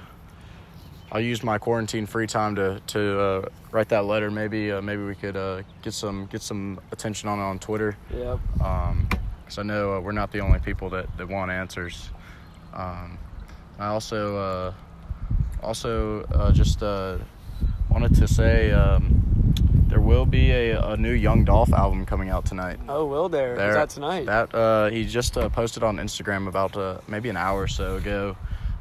I'll 1.11 1.21
use 1.21 1.43
my 1.43 1.57
quarantine 1.57 2.05
free 2.05 2.27
time 2.27 2.55
to 2.55 2.81
to 2.87 3.19
uh, 3.19 3.49
write 3.71 3.89
that 3.89 4.05
letter. 4.05 4.29
Maybe 4.29 4.71
uh, 4.71 4.81
maybe 4.81 5.03
we 5.03 5.15
could 5.15 5.37
uh, 5.37 5.63
get 5.81 5.93
some 5.93 6.27
get 6.27 6.41
some 6.41 6.79
attention 6.91 7.29
on 7.29 7.39
it 7.39 7.43
on 7.43 7.59
Twitter. 7.59 7.97
Yep. 8.13 8.39
because 9.51 9.59
I 9.59 9.63
know 9.63 9.97
uh, 9.97 9.99
we're 9.99 10.13
not 10.13 10.31
the 10.31 10.39
only 10.39 10.59
people 10.59 10.89
that, 10.91 11.17
that 11.17 11.27
want 11.27 11.51
answers. 11.51 12.09
Um, 12.73 13.17
I 13.77 13.87
also 13.87 14.37
uh, 14.37 14.73
also 15.61 16.23
uh, 16.33 16.53
just 16.53 16.81
uh, 16.81 17.17
wanted 17.89 18.15
to 18.15 18.27
say 18.29 18.71
um, 18.71 19.30
there 19.91 20.01
will 20.01 20.25
be 20.25 20.49
a, 20.51 20.81
a 20.93 20.97
new 20.97 21.11
Young 21.13 21.43
Dolph 21.45 21.71
album 21.73 22.05
coming 22.05 22.29
out 22.29 22.45
tonight. 22.45 22.79
Oh, 22.89 23.05
will 23.05 23.29
there? 23.29 23.51
Is 23.53 23.57
There- 23.59 23.73
that 23.73 23.89
tonight? 23.89 24.25
That 24.25 24.53
uh, 24.55 24.89
he 24.89 25.05
just 25.05 25.37
uh, 25.37 25.49
posted 25.49 25.83
on 25.83 25.97
Instagram 25.97 26.47
about 26.47 26.75
uh, 26.75 26.97
maybe 27.07 27.29
an 27.29 27.37
hour 27.37 27.61
or 27.61 27.67
so 27.67 27.97
ago. 27.97 28.35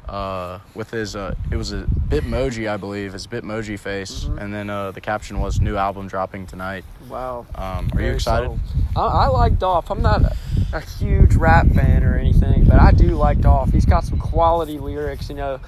Uh, 0.09 0.59
with 0.73 0.89
his, 0.89 1.15
uh, 1.15 1.33
it 1.51 1.55
was 1.55 1.71
a 1.71 1.83
Bitmoji, 2.09 2.67
I 2.69 2.75
believe, 2.75 3.13
his 3.13 3.27
Bitmoji 3.27 3.79
face, 3.79 4.25
Mhm. 4.25 4.41
and 4.41 4.53
then 4.53 4.69
uh, 4.69 4.91
the 4.91 4.99
caption 4.99 5.39
was 5.39 5.61
"New 5.61 5.77
album 5.77 6.07
dropping 6.07 6.47
tonight." 6.47 6.83
wow. 7.07 7.45
Um, 7.55 7.89
are 7.95 8.01
you 8.01 8.11
excited? 8.11 8.51
I, 8.95 8.99
I 9.01 9.27
like 9.27 9.59
Dolph. 9.59 9.89
I'm 9.91 10.01
not 10.01 10.23
a, 10.23 10.35
a 10.73 10.79
huge 10.81 11.35
rap 11.35 11.67
fan 11.67 12.03
or 12.03 12.17
anything, 12.17 12.65
but 12.65 12.79
I 12.79 12.91
do 12.91 13.09
like 13.15 13.39
Dolph. 13.41 13.71
He's 13.71 13.85
got 13.85 14.03
some 14.03 14.19
quality 14.19 14.79
lyrics. 14.79 15.29
You 15.29 15.35
know, 15.35 15.59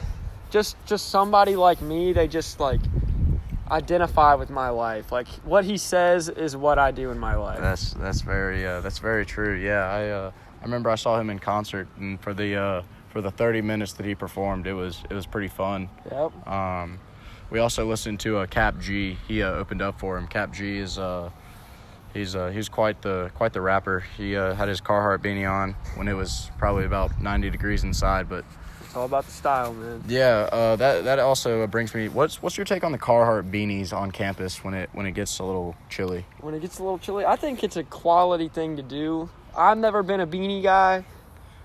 just 0.50 0.76
just 0.88 1.10
somebody 1.10 1.56
like 1.56 1.82
me. 1.82 2.12
They 2.12 2.28
just 2.28 2.60
like 2.60 2.82
identify 3.74 4.36
with 4.36 4.50
my 4.50 4.70
life. 4.70 5.12
Like 5.12 5.28
what 5.44 5.66
he 5.66 5.78
says 5.78 6.30
is 6.30 6.56
what 6.56 6.78
I 6.80 6.92
do 6.92 7.12
in 7.12 7.20
my 7.20 7.36
life. 7.36 7.60
That's 7.60 7.94
that's 7.94 8.22
very 8.22 8.66
uh, 8.66 8.82
that's 8.82 9.00
very 9.00 9.26
true. 9.26 9.56
Yeah, 9.56 9.90
I 9.90 10.10
uh, 10.10 10.32
I 10.62 10.64
remember 10.64 10.90
I 10.90 10.96
saw 10.96 11.20
him 11.20 11.30
in 11.30 11.40
concert, 11.40 11.88
and 11.98 12.22
for 12.22 12.34
the 12.34 12.56
uh, 12.56 12.84
for 13.10 13.22
the 13.22 13.32
30 13.32 13.62
minutes 13.62 13.94
that 13.94 14.06
he 14.06 14.16
performed, 14.16 14.68
it 14.68 14.74
was 14.74 15.04
it 15.10 15.14
was 15.14 15.26
pretty 15.26 15.48
fun. 15.48 15.90
Yep. 16.12 16.48
Um, 16.48 17.00
we 17.50 17.60
also 17.60 17.86
listened 17.86 18.20
to 18.22 18.38
uh, 18.38 18.46
Kap 18.46 18.80
G. 18.80 19.18
He 19.28 19.44
uh, 19.44 19.52
opened 19.52 19.82
up 19.82 20.00
for 20.00 20.18
him. 20.18 20.28
Kap 20.28 20.54
G 20.54 20.78
is 20.78 20.98
uh, 20.98 21.30
he's 22.14 22.36
uh, 22.36 22.50
he's 22.50 22.70
quite 22.70 23.02
the 23.02 23.32
quite 23.36 23.54
the 23.54 23.62
rapper. 23.62 24.04
He 24.18 24.36
uh, 24.36 24.54
had 24.54 24.68
his 24.68 24.82
Carhartt 24.82 25.20
beanie 25.20 25.50
on 25.50 25.76
when 25.96 26.08
it 26.08 26.14
was 26.14 26.50
probably 26.58 26.86
about 26.86 27.20
90 27.22 27.50
degrees 27.50 27.84
inside, 27.84 28.30
but 28.30 28.46
It's 28.94 28.98
all 29.00 29.06
about 29.06 29.26
the 29.26 29.32
style, 29.32 29.74
man. 29.74 30.04
yeah, 30.08 30.48
uh, 30.52 30.76
that 30.76 31.04
that 31.06 31.18
also 31.18 31.66
brings 31.66 31.96
me. 31.96 32.10
What's 32.10 32.44
what's 32.44 32.60
your 32.60 32.66
take 32.66 32.84
on 32.84 32.92
the 32.92 33.00
Carhartt 33.00 33.50
beanies 33.50 33.92
on 33.92 34.12
campus 34.12 34.64
when 34.64 34.76
it 34.76 34.88
when 34.94 35.08
it 35.08 35.14
gets 35.14 35.40
a 35.40 35.44
little 35.44 35.76
chilly? 35.90 36.28
When 36.42 36.54
it 36.54 36.60
gets 36.60 36.78
a 36.78 36.84
little 36.84 37.00
chilly, 37.00 37.26
I 37.26 37.36
think 37.36 37.64
it's 37.64 37.76
a 37.76 37.84
quality 37.84 38.50
thing 38.50 38.78
to 38.78 38.84
do. 38.84 39.32
I've 39.58 39.80
never 39.80 40.04
been 40.04 40.20
a 40.20 40.28
beanie 40.28 40.62
guy. 40.62 41.06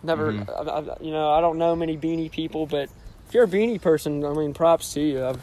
Never, 0.03 0.33
Mhm. 0.33 0.49
I, 0.49 0.79
I, 0.93 0.97
you 1.03 1.11
know, 1.11 1.31
I 1.31 1.43
don't 1.43 1.59
know 1.59 1.77
many 1.77 1.99
beanie 1.99 2.31
people, 2.31 2.65
but 2.65 2.89
if 3.29 3.35
you're 3.35 3.45
a 3.45 3.47
beanie 3.47 3.79
person, 3.79 4.25
I 4.25 4.33
mean, 4.33 4.55
props 4.55 4.95
to 4.95 5.03
you. 5.03 5.27
I've, 5.27 5.39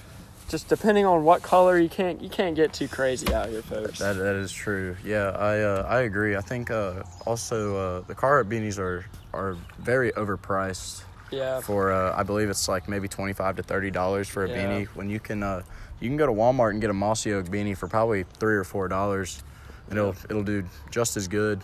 just 0.50 0.68
depending 0.68 1.06
on 1.06 1.24
what 1.24 1.44
color, 1.44 1.78
you 1.78 1.90
can't 1.90 2.20
you 2.20 2.30
can't 2.30 2.56
get 2.56 2.74
too 2.74 2.88
crazy 2.88 3.32
out 3.32 3.50
here, 3.50 3.62
folks. 3.62 4.00
That 4.00 4.14
that 4.18 4.36
is 4.38 4.52
true. 4.52 4.98
Yeah, 5.06 5.30
I 5.38 5.60
uh, 5.60 5.86
I 5.88 6.00
agree. 6.02 6.36
I 6.36 6.42
think 6.42 6.72
uh, 6.72 7.04
also 7.28 7.78
uh, 7.78 8.02
the 8.08 8.16
Carhartt 8.16 8.46
beanies 8.46 8.80
are 8.80 9.06
are 9.36 9.56
very 9.78 10.12
overpriced 10.14 11.04
yeah, 11.32 11.60
for 11.62 11.92
uh, 11.92 12.14
I 12.18 12.24
believe 12.24 12.50
it's 12.50 12.68
like 12.68 12.88
maybe 12.88 13.08
twenty 13.08 13.34
five 13.34 13.56
to 13.58 13.64
thirty 13.64 13.92
dollars 13.92 14.28
for 14.28 14.46
a 14.46 14.50
Yeah. 14.50 14.56
beanie 14.58 14.86
when 14.88 15.10
you 15.10 15.20
can 15.20 15.44
uh, 15.44 15.62
you 16.00 16.10
can 16.10 16.18
go 16.18 16.26
to 16.26 16.32
Walmart 16.32 16.72
and 16.72 16.82
get 16.82 16.90
a 16.90 16.94
mossy 16.94 17.34
oak 17.34 17.46
beanie 17.48 17.76
for 17.78 17.88
probably 17.88 18.24
three 18.40 18.56
or 18.56 18.64
four 18.64 18.88
dollars, 18.88 19.44
and 19.90 19.98
it'll 19.98 20.16
it'll 20.30 20.44
do 20.44 20.64
just 20.92 21.18
as 21.18 21.28
good. 21.28 21.62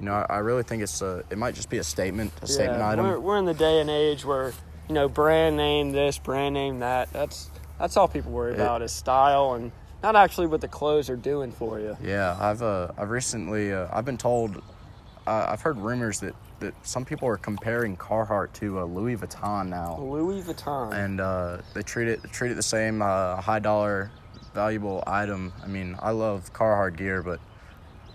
You 0.00 0.06
know, 0.06 0.12
I, 0.12 0.26
I 0.28 0.38
really 0.38 0.62
think 0.62 0.82
it's 0.82 1.00
a, 1.00 1.24
it 1.30 1.38
might 1.38 1.54
just 1.54 1.70
be 1.70 1.78
a 1.78 1.84
statement, 1.84 2.30
a 2.42 2.46
statement 2.46 2.82
item. 2.82 3.06
We're, 3.06 3.18
we're 3.18 3.38
in 3.38 3.46
the 3.46 3.54
day 3.54 3.80
and 3.80 3.88
age 3.88 4.24
where 4.26 4.52
you 4.88 4.94
know 4.94 5.08
brand 5.08 5.56
name 5.56 5.92
this, 5.92 6.18
brand 6.18 6.52
name 6.54 6.80
that. 6.80 7.12
That's 7.12 7.50
that's 7.78 7.96
all 7.96 8.08
people 8.08 8.32
worry 8.32 8.52
It- 8.52 8.56
about 8.60 8.82
is 8.82 8.92
style 8.92 9.54
and 9.54 9.72
not 10.02 10.14
actually 10.14 10.46
what 10.48 10.60
the 10.60 10.68
clothes 10.68 11.08
are 11.08 11.16
doing 11.16 11.50
for 11.50 11.80
you. 11.80 11.96
Yeah, 12.02 12.36
I've 12.38 12.62
uh, 12.62 12.88
I've 12.98 13.08
recently 13.10 13.72
uh, 13.72 13.88
I've 13.90 14.04
been 14.04 14.18
told 14.18 14.56
uh, 15.26 15.46
I've 15.48 15.62
heard 15.62 15.78
rumors 15.78 16.20
that, 16.20 16.34
that 16.60 16.74
some 16.86 17.04
people 17.04 17.28
are 17.28 17.36
comparing 17.36 17.96
Carhartt 17.96 18.52
to 18.54 18.80
uh, 18.80 18.84
Louis 18.84 19.16
Vuitton 19.16 19.68
now. 19.68 19.98
Louis 20.00 20.42
Vuitton. 20.42 20.92
and 20.94 21.20
uh, 21.20 21.58
they 21.74 21.82
treat 21.82 22.08
it 22.08 22.22
treat 22.32 22.50
it 22.50 22.54
the 22.54 22.62
same 22.62 23.02
uh, 23.02 23.40
high 23.40 23.58
dollar 23.58 24.10
valuable 24.54 25.04
item. 25.06 25.52
I 25.62 25.66
mean, 25.66 25.96
I 26.00 26.12
love 26.12 26.52
Carhartt 26.52 26.96
gear, 26.96 27.22
but 27.22 27.40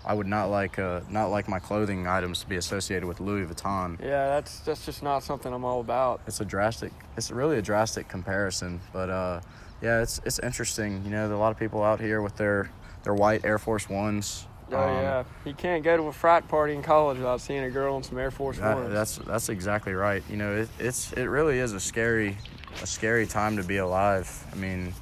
I 0.04 0.14
would 0.14 0.26
not 0.26 0.46
like 0.50 0.78
uh, 0.80 1.00
not 1.08 1.26
like 1.26 1.46
my 1.48 1.60
clothing 1.60 2.06
items 2.08 2.40
to 2.40 2.48
be 2.48 2.56
associated 2.56 3.06
with 3.06 3.20
Louis 3.20 3.46
Vuitton. 3.46 4.00
yeah, 4.00 4.26
that's 4.28 4.58
that's 4.60 4.84
just 4.84 5.02
not 5.02 5.22
something 5.22 5.52
I'm 5.52 5.64
all 5.64 5.80
about. 5.80 6.20
It's 6.26 6.40
a 6.40 6.44
drastic. 6.44 6.92
It's 7.16 7.30
really 7.30 7.58
a 7.58 7.62
drastic 7.62 8.08
comparison, 8.08 8.80
but 8.92 9.08
uh, 9.08 9.40
yeah, 9.80 10.02
it's 10.02 10.20
it's 10.24 10.40
interesting. 10.40 11.04
You 11.04 11.10
know, 11.10 11.28
there 11.28 11.36
are 11.36 11.38
a 11.38 11.40
lot 11.40 11.52
of 11.52 11.58
people 11.58 11.84
out 11.84 12.00
here 12.00 12.20
with 12.20 12.36
their 12.36 12.70
their 13.04 13.14
white 13.14 13.44
Air 13.44 13.58
Force 13.60 13.88
Ones. 13.88 14.48
Oh 14.70 14.76
Um, 14.76 14.88
yeah, 15.02 15.24
you 15.44 15.54
can't 15.54 15.82
go 15.84 15.96
to 15.96 16.04
a 16.04 16.12
frat 16.12 16.48
party 16.48 16.74
in 16.74 16.82
college 16.82 17.18
without 17.18 17.40
seeing 17.40 17.64
a 17.64 17.70
girl 17.70 17.96
in 17.96 18.02
some 18.02 18.18
Air 18.18 18.30
Force 18.30 18.58
That, 18.58 18.76
Ones. 18.76 18.92
that's 18.92 19.16
that's 19.18 19.48
exactly 19.48 19.92
right. 19.92 20.22
You 20.30 20.36
know, 20.36 20.52
it, 20.56 20.68
it's 20.78 21.12
it 21.12 21.24
really 21.24 21.58
is 21.58 21.72
a 21.72 21.80
scary 21.80 22.38
a 22.82 22.86
scary 22.86 23.26
time 23.26 23.56
to 23.56 23.62
be 23.64 23.78
alive. 23.78 24.28
I 24.52 24.56
mean, 24.56 24.94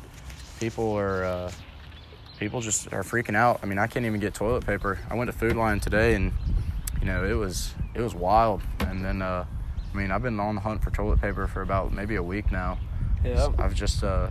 people 0.58 0.92
are 0.96 1.24
uh, 1.24 1.52
people 2.38 2.60
just 2.60 2.92
are 2.92 3.02
freaking 3.02 3.36
out. 3.36 3.60
I 3.62 3.66
mean, 3.66 3.78
I 3.78 3.86
can't 3.86 4.06
even 4.06 4.18
get 4.20 4.34
toilet 4.34 4.66
paper. 4.66 4.98
I 5.08 5.14
went 5.14 5.30
to 5.30 5.36
Food 5.36 5.56
Lion 5.56 5.78
today, 5.78 6.14
and 6.14 6.32
you 7.00 7.06
know, 7.06 7.24
it 7.24 7.34
was 7.34 7.74
it 7.94 8.00
was 8.00 8.14
wild. 8.14 8.62
And 8.80 9.04
then, 9.04 9.22
uh, 9.22 9.44
I 9.92 9.96
mean, 9.96 10.10
I've 10.10 10.22
been 10.22 10.40
on 10.40 10.54
the 10.56 10.60
hunt 10.60 10.82
for 10.82 10.90
toilet 10.90 11.20
paper 11.20 11.46
for 11.46 11.62
about 11.62 11.92
maybe 11.92 12.16
a 12.16 12.22
week 12.22 12.50
now. 12.50 12.78
yeah. 13.24 13.48
I've 13.58 13.74
just 13.74 14.02
uh, 14.02 14.30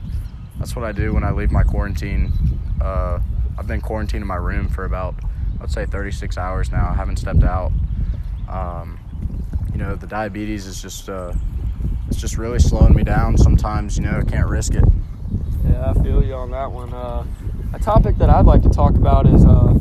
that's 0.57 0.75
what 0.75 0.83
I 0.83 0.91
do 0.91 1.13
when 1.13 1.23
I 1.23 1.31
leave 1.31 1.51
my 1.51 1.63
quarantine. 1.63 2.33
Uh, 2.81 3.19
I've 3.59 3.67
been 3.67 3.81
quarantined 3.81 4.21
in 4.21 4.27
my 4.27 4.37
room 4.37 4.69
for 4.69 4.85
about 4.85 5.15
let's 5.59 5.73
say 5.73 5.85
36 5.85 6.37
hours 6.37 6.71
now. 6.71 6.87
I 6.89 6.93
haven't 6.93 7.17
stepped 7.17 7.43
out. 7.43 7.73
Um, 8.47 8.97
you 9.73 9.77
know, 9.77 9.95
the 9.95 10.07
diabetes 10.07 10.65
is 10.65 10.81
just 10.81 11.09
uh, 11.09 11.33
it's 12.07 12.21
just 12.21 12.37
really 12.37 12.59
slowing 12.59 12.95
me 12.95 13.03
down. 13.03 13.37
Sometimes, 13.37 13.97
you 13.97 14.05
know, 14.05 14.23
I 14.25 14.29
can't 14.29 14.47
risk 14.47 14.75
it. 14.75 14.85
Yeah, 15.65 15.91
I 15.91 15.93
feel 16.01 16.23
you 16.23 16.35
on 16.35 16.51
that 16.51 16.71
one. 16.71 16.93
Uh, 16.93 17.25
a 17.73 17.79
topic 17.79 18.17
that 18.17 18.29
I'd 18.29 18.45
like 18.45 18.61
to 18.63 18.69
talk 18.69 18.95
about 18.95 19.27
is 19.27 19.43
uh, 19.43 19.73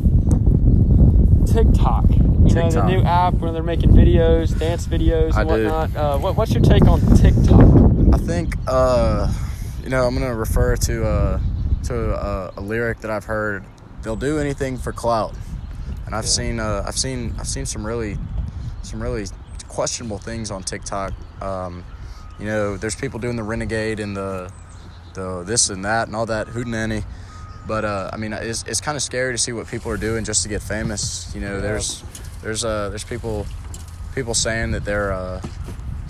TikTok. 1.47 2.11
You 2.11 2.17
know, 2.17 2.49
the 2.49 2.63
TikTok. 2.63 2.87
new 2.87 3.03
app 3.03 3.35
where 3.35 3.53
they're 3.53 3.63
making 3.63 3.91
videos, 3.91 4.59
dance 4.59 4.89
videos, 4.89 5.37
and 5.37 5.39
I 5.39 5.45
whatnot. 5.45 5.97
Uh, 5.97 6.19
what, 6.19 6.37
what's 6.37 6.53
your 6.53 6.65
take 6.65 6.83
on 6.89 7.01
TikTok? 7.17 8.13
I 8.13 8.19
think, 8.19 8.57
uh, 8.67 9.33
you 9.85 9.89
know, 9.89 10.05
I'm 10.05 10.15
gonna 10.15 10.35
refer 10.35 10.77
to 10.77 11.07
uh, 11.07 11.41
to 11.85 12.15
a, 12.15 12.53
a 12.57 12.61
lyric 12.61 13.01
that 13.01 13.11
I've 13.11 13.25
heard. 13.25 13.65
They'll 14.03 14.17
do 14.17 14.39
anything 14.39 14.79
for 14.79 14.93
clout, 14.93 15.35
and 16.07 16.15
I've 16.15 16.25
Yeah. 16.25 16.31
seen 16.31 16.61
uh, 16.61 16.85
I've 16.87 16.97
seen 16.99 17.35
I've 17.39 17.49
seen 17.49 17.67
some 17.67 17.87
really 17.87 18.17
some 18.83 19.03
really 19.03 19.27
questionable 19.69 20.19
things 20.19 20.51
on 20.51 20.63
TikTok. 20.63 21.13
Um, 21.43 21.85
you 22.39 22.47
know, 22.47 22.77
there's 22.77 22.95
people 22.97 23.19
doing 23.19 23.37
the 23.37 23.43
renegade 23.43 24.01
and 24.01 24.17
the 24.17 24.51
the 25.15 25.43
this 25.45 25.71
and 25.71 25.85
that 25.85 26.07
and 26.07 26.17
all 26.17 26.27
that 26.27 26.49
hootenanny. 26.49 27.05
But 27.67 27.85
uh, 27.85 28.09
I 28.13 28.17
mean, 28.17 28.33
it's, 28.33 28.63
it's 28.67 28.81
kind 28.81 28.97
of 28.97 29.03
scary 29.03 29.35
to 29.35 29.39
see 29.39 29.53
what 29.53 29.67
people 29.67 29.91
are 29.93 29.99
doing 29.99 30.25
just 30.25 30.43
to 30.45 30.49
get 30.49 30.63
famous. 30.63 31.31
You 31.35 31.41
know, 31.43 31.57
Yeah. 31.57 31.61
there's 31.61 32.03
there's 32.43 32.65
uh 32.65 32.89
there's 32.91 33.05
people 33.05 33.47
people 34.15 34.33
saying 34.35 34.71
that 34.71 34.85
they're 34.85 35.13
uh, 35.13 35.41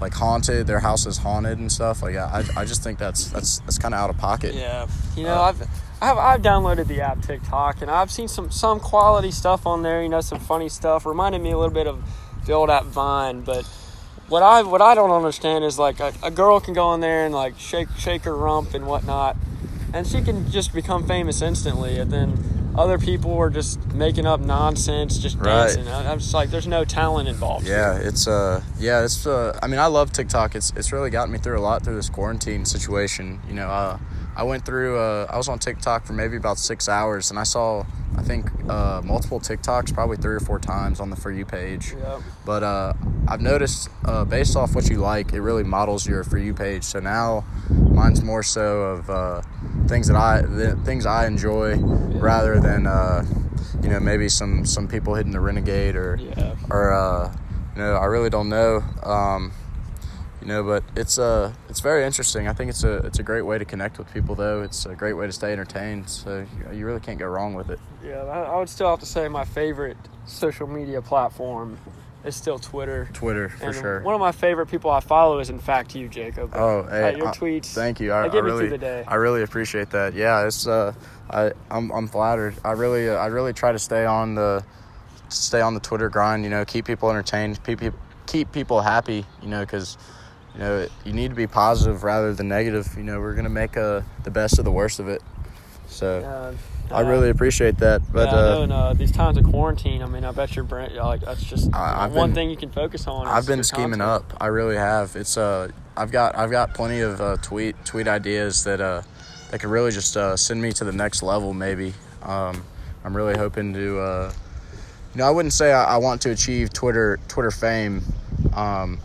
like 0.01 0.15
haunted, 0.15 0.67
their 0.67 0.81
house 0.81 1.07
is 1.07 1.19
haunted 1.19 1.59
and 1.59 1.71
stuff. 1.71 2.03
Like 2.03 2.17
I, 2.17 2.45
I 2.57 2.65
just 2.65 2.83
think 2.83 2.99
that's 2.99 3.27
that's 3.31 3.59
that's 3.61 3.79
kind 3.79 3.95
of 3.95 4.01
out 4.01 4.11
of 4.11 4.19
pocket. 4.19 4.55
Yeah, 4.55 4.87
you 5.17 5.25
know, 5.25 5.35
Uh, 5.35 5.41
I've, 5.43 5.63
I've 6.01 6.19
I've 6.19 6.43
downloaded 6.43 6.87
the 6.87 7.01
app 7.01 7.23
TikTok, 7.23 7.83
and 7.83 7.91
I've 7.91 8.11
seen 8.11 8.29
some 8.29 8.51
some 8.51 8.81
quality 8.81 9.31
stuff 9.31 9.67
on 9.67 9.83
there. 9.83 10.03
You 10.03 10.09
know, 10.09 10.21
some 10.21 10.39
funny 10.41 10.69
stuff. 10.69 11.07
Reminded 11.07 11.43
me 11.43 11.51
a 11.51 11.59
little 11.59 11.75
bit 11.75 11.87
of 11.87 12.03
the 12.47 12.53
old 12.53 12.71
app 12.71 12.85
Vine, 12.85 13.43
but 13.43 13.65
what 14.29 14.43
I 14.43 14.63
what 14.63 14.81
I 14.81 14.95
don't 14.95 15.11
understand 15.11 15.65
is 15.65 15.79
like 15.79 16.01
a, 16.01 16.13
a 16.23 16.31
girl 16.31 16.61
can 16.61 16.75
go 16.75 16.95
in 16.95 17.01
there 17.01 17.25
and 17.25 17.35
like 17.35 17.59
shake 17.59 17.89
shake 17.99 18.23
her 18.23 18.37
rump 18.37 18.75
and 18.75 18.87
whatnot, 18.87 19.37
and 19.93 20.07
she 20.07 20.23
can 20.23 20.51
just 20.51 20.73
become 20.73 21.07
famous 21.07 21.43
instantly. 21.43 21.99
And 21.99 22.11
then 22.13 22.58
other 22.79 22.97
people 22.99 23.35
were 23.35 23.51
just 23.51 23.85
making 23.93 24.25
up 24.27 24.41
nonsense, 24.41 25.19
just 25.19 25.37
Right. 25.39 25.67
dancing. 25.75 25.89
I- 25.89 26.11
I'm 26.11 26.19
just 26.21 26.33
like, 26.33 26.51
there's 26.51 26.67
no 26.69 26.85
talent 26.85 27.29
involved. 27.29 27.67
Yeah, 27.67 27.95
it's 27.97 28.27
uh, 28.29 28.63
yeah, 28.79 29.03
it's 29.05 29.27
uh, 29.27 29.59
I 29.63 29.67
mean, 29.67 29.81
I 29.81 29.87
love 29.87 30.13
TikTok. 30.13 30.55
It's 30.55 30.73
it's 30.77 30.93
really 30.93 31.11
gotten 31.11 31.33
me 31.33 31.39
through 31.39 31.59
a 31.59 31.61
lot 31.61 31.83
through 31.85 31.97
this 31.97 32.09
quarantine 32.09 32.65
situation. 32.65 33.41
You 33.49 33.55
know, 33.55 33.69
uh, 33.69 33.99
I 34.39 34.45
went 34.45 34.65
through. 34.65 34.97
Uh, 34.97 35.27
I 35.29 35.37
was 35.37 35.49
on 35.49 35.59
TikTok 35.59 36.07
for 36.07 36.13
maybe 36.13 36.37
about 36.37 36.59
six 36.59 36.89
hours, 36.89 37.31
and 37.31 37.41
I 37.41 37.43
saw, 37.43 37.85
I 38.17 38.23
think, 38.23 38.49
uh, 38.71 39.03
multiple 39.05 39.41
TikToks, 39.41 39.93
probably 39.93 40.17
three 40.17 40.37
or 40.37 40.41
four 40.41 40.61
times 40.61 41.01
on 41.01 41.11
the 41.11 41.17
for 41.17 41.33
you 41.33 41.45
page. 41.45 41.93
Yep. 42.01 42.21
But 42.47 42.63
uh, 42.63 42.93
I've 43.27 43.41
noticed, 43.41 43.89
uh, 44.05 44.25
based 44.25 44.55
off 44.57 44.77
what 44.77 44.89
you 44.89 44.99
like, 44.99 45.33
it 45.33 45.41
really 45.41 45.65
models 45.65 46.07
your 46.07 46.23
for 46.23 46.39
you 46.39 46.55
page. 46.55 46.85
So 46.85 47.01
now, 47.01 47.45
mine's 47.69 48.23
more 48.23 48.45
so 48.45 48.83
of 48.83 49.11
uh, 49.11 49.43
things 49.89 50.07
that 50.07 50.17
I 50.17 50.43
things 50.85 51.05
I 51.05 51.27
enjoy, 51.27 51.77
rather 51.77 52.61
than 52.61 52.87
uh, 52.87 53.25
you 53.83 53.89
know 53.89 53.99
maybe 53.99 54.29
some 54.29 54.65
some 54.65 54.87
people 54.87 55.15
hitting 55.17 55.33
the 55.33 55.41
renegade 55.41 55.97
or 55.97 56.17
Yeah. 56.17 56.55
or 56.71 56.93
uh, 56.93 57.33
you 57.75 57.83
know 57.83 57.95
I 57.95 58.05
really 58.05 58.31
don't 58.31 58.49
know. 58.49 58.85
Um, 59.03 59.51
know, 60.49 60.65
but 60.65 60.83
it's 60.97 61.19
uh 61.19 61.53
it's 61.69 61.81
very 61.81 62.05
interesting. 62.05 62.49
I 62.49 62.53
think 62.53 62.71
it's 62.71 62.83
a 62.85 62.97
it's 62.99 63.19
a 63.19 63.23
great 63.23 63.43
way 63.43 63.59
to 63.59 63.65
connect 63.65 63.99
with 63.99 64.13
people, 64.13 64.35
though. 64.35 64.63
It's 64.63 64.87
a 64.87 64.95
great 64.95 65.13
way 65.15 65.27
to 65.27 65.33
stay 65.33 65.53
entertained. 65.53 66.09
So 66.09 66.47
you, 66.73 66.85
really 66.85 67.01
can't 67.01 67.19
go 67.19 67.27
wrong 67.27 67.55
with 67.55 67.71
it. 67.71 67.79
Yeah, 68.05 68.23
I, 68.23 68.59
would 68.59 68.69
still 68.69 68.89
have 68.91 69.01
to 69.01 69.07
say 69.07 69.29
my 69.29 69.45
favorite 69.45 69.97
social 70.27 70.67
media 70.67 71.03
platform 71.03 71.79
is 72.25 72.35
still 72.35 72.59
Twitter. 72.59 73.09
Twitter 73.13 73.49
for 73.49 73.67
and 73.67 73.75
sure. 73.75 74.01
One 74.01 74.15
of 74.15 74.21
my 74.21 74.33
favorite 74.33 74.67
people 74.67 74.91
I 74.91 75.01
follow 75.01 75.39
is, 75.39 75.51
in 75.51 75.59
fact, 75.59 75.95
you, 75.95 76.09
Jacob. 76.09 76.51
Oh, 76.55 76.83
hey, 76.85 77.15
Uh, 77.15 77.17
your 77.17 77.29
I- 77.29 77.33
tweets. 77.33 77.67
Thank 77.75 78.01
you. 78.01 78.13
I, 78.13 78.27
I 78.27 78.37
really, 78.39 78.69
the 78.69 78.79
day. 78.79 79.05
I 79.07 79.15
really 79.17 79.43
appreciate 79.43 79.91
that. 79.91 80.15
Yeah, 80.15 80.47
it's 80.47 80.67
uh, 80.67 80.95
I 81.31 81.53
I'm 81.71 81.91
I'm 81.93 82.09
flattered. 82.09 82.55
I 82.65 82.73
really 82.73 83.09
uh, 83.09 83.15
I 83.15 83.27
really 83.27 83.53
try 83.53 83.73
to 83.73 83.79
stay 83.79 84.05
on 84.05 84.35
the 84.35 84.65
stay 85.29 85.61
on 85.61 85.75
the 85.75 85.81
Twitter 85.81 86.09
grind. 86.09 86.45
You 86.45 86.51
know, 86.51 86.65
keep 86.65 86.87
people 86.87 87.11
entertained, 87.11 87.63
keep 87.65 87.81
people 87.81 87.99
keep 88.27 88.51
people 88.53 88.81
happy. 88.81 89.27
You 89.43 89.49
know, 89.49 89.61
because 89.61 89.99
you 90.59 90.65
know 90.65 90.87
you 91.05 91.13
need 91.13 91.29
to 91.29 91.35
be 91.37 91.47
positive 91.47 92.03
rather 92.05 92.35
than 92.35 92.49
negative. 92.49 92.89
You 92.97 93.05
know, 93.05 93.21
we're 93.21 93.35
gonna 93.35 93.49
make 93.49 93.77
uh, 93.77 94.03
the 94.25 94.31
best 94.31 94.59
of 94.59 94.65
the 94.65 94.73
worst 94.73 94.99
of 95.01 95.09
it. 95.09 95.23
So 95.87 96.19
Uh, 96.91 96.95
I 96.95 97.01
really 97.03 97.29
appreciate 97.31 97.79
that. 97.79 98.03
But 98.13 98.29
yeah, 98.31 98.39
uh, 98.39 98.61
in 98.63 98.73
uh, 98.73 98.93
these 98.95 99.13
times 99.13 99.37
of 99.39 99.45
quarantine, 99.45 100.03
I 100.03 100.07
mean, 100.07 100.25
I 100.25 100.33
bet 100.33 100.55
your 100.57 100.65
brain, 100.65 100.95
like, 100.97 101.21
that's 101.21 101.43
just 101.43 101.75
I- 101.75 102.05
I've 102.05 102.13
one 102.13 102.31
been- 102.31 102.35
thing 102.35 102.51
you 102.51 102.57
can 102.57 102.71
focus 102.71 103.07
on. 103.07 103.27
I've 103.27 103.47
been 103.47 103.63
scheming 103.63 104.01
content. 104.01 104.33
up. 104.33 104.37
I 104.41 104.47
really 104.47 104.77
have. 104.77 105.15
It's 105.17 105.37
uh, 105.37 105.69
I've 105.97 106.11
got 106.11 106.37
I've 106.37 106.51
got 106.51 106.75
plenty 106.75 107.01
of 107.01 107.21
uh, 107.21 107.37
tweet 107.43 107.77
tweet 107.85 108.09
ideas 108.09 108.65
that 108.65 108.81
uh, 108.81 109.03
that 109.51 109.61
could 109.61 109.71
really 109.71 109.93
just 109.93 110.17
uh, 110.17 110.37
send 110.37 110.61
me 110.61 110.73
to 110.73 110.85
the 110.85 110.93
next 110.93 111.23
level. 111.23 111.53
Maybe. 111.55 111.95
Um, 112.23 112.65
I'm 113.05 113.17
really 113.17 113.37
hoping 113.39 113.73
to. 113.75 113.99
Uh, 114.01 114.33
you 115.15 115.21
know, 115.21 115.27
I 115.27 115.31
wouldn't 115.31 115.55
say 115.55 115.73
I, 115.73 115.95
I 115.95 115.97
want 115.97 116.21
to 116.23 116.31
achieve 116.31 116.73
Twitter 116.73 117.19
Twitter 117.29 117.51
fame, 117.51 118.03
um, 118.55 118.99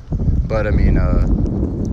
but 0.48 0.68
I 0.68 0.72
mean, 0.72 0.98
uh, 0.98 1.26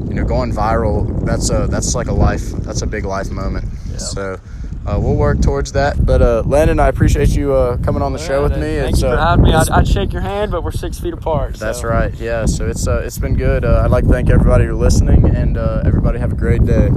you 0.08 0.14
know, 0.14 0.24
going 0.24 0.52
viral. 0.52 1.24
That's 1.24 1.50
a 1.50 1.66
that's 1.68 1.94
like 1.94 2.08
a 2.08 2.12
life. 2.12 2.50
That's 2.50 2.82
a 2.82 2.86
big 2.86 3.04
life 3.04 3.30
moment. 3.30 3.66
Yeah. 3.90 3.96
So. 3.98 4.40
Uh, 4.86 4.98
we'll 4.98 5.14
work 5.14 5.42
towards 5.42 5.72
that, 5.72 6.06
but 6.06 6.22
uh, 6.22 6.42
Landon, 6.46 6.80
I 6.80 6.88
appreciate 6.88 7.28
you 7.28 7.52
uh, 7.52 7.76
coming 7.76 8.00
on 8.00 8.14
the 8.14 8.18
show 8.18 8.42
with 8.42 8.52
Yeah, 8.52 8.58
me. 8.60 8.76
Thank 8.78 8.92
It's, 8.94 9.02
you 9.02 9.08
for 9.08 9.14
uh, 9.14 9.26
having 9.26 9.44
me. 9.44 9.52
I'd, 9.52 9.68
I'd 9.68 9.86
shake 9.86 10.10
your 10.10 10.22
hand, 10.22 10.50
but 10.50 10.64
we're 10.64 10.70
six 10.72 10.98
feet 10.98 11.12
apart. 11.12 11.56
that's 11.56 11.82
so. 11.82 11.88
right. 11.88 12.12
Yeah. 12.14 12.46
So 12.46 12.66
it's 12.66 12.88
uh, 12.88 13.02
it's 13.04 13.18
been 13.18 13.36
good. 13.36 13.66
Uh, 13.66 13.82
I'd 13.84 13.90
like 13.90 14.04
to 14.04 14.10
thank 14.10 14.30
everybody 14.30 14.64
for 14.64 14.72
listening, 14.74 15.26
and 15.36 15.58
uh, 15.58 15.82
everybody 15.84 16.18
have 16.18 16.32
a 16.32 16.34
great 16.34 16.64
day. 16.64 16.88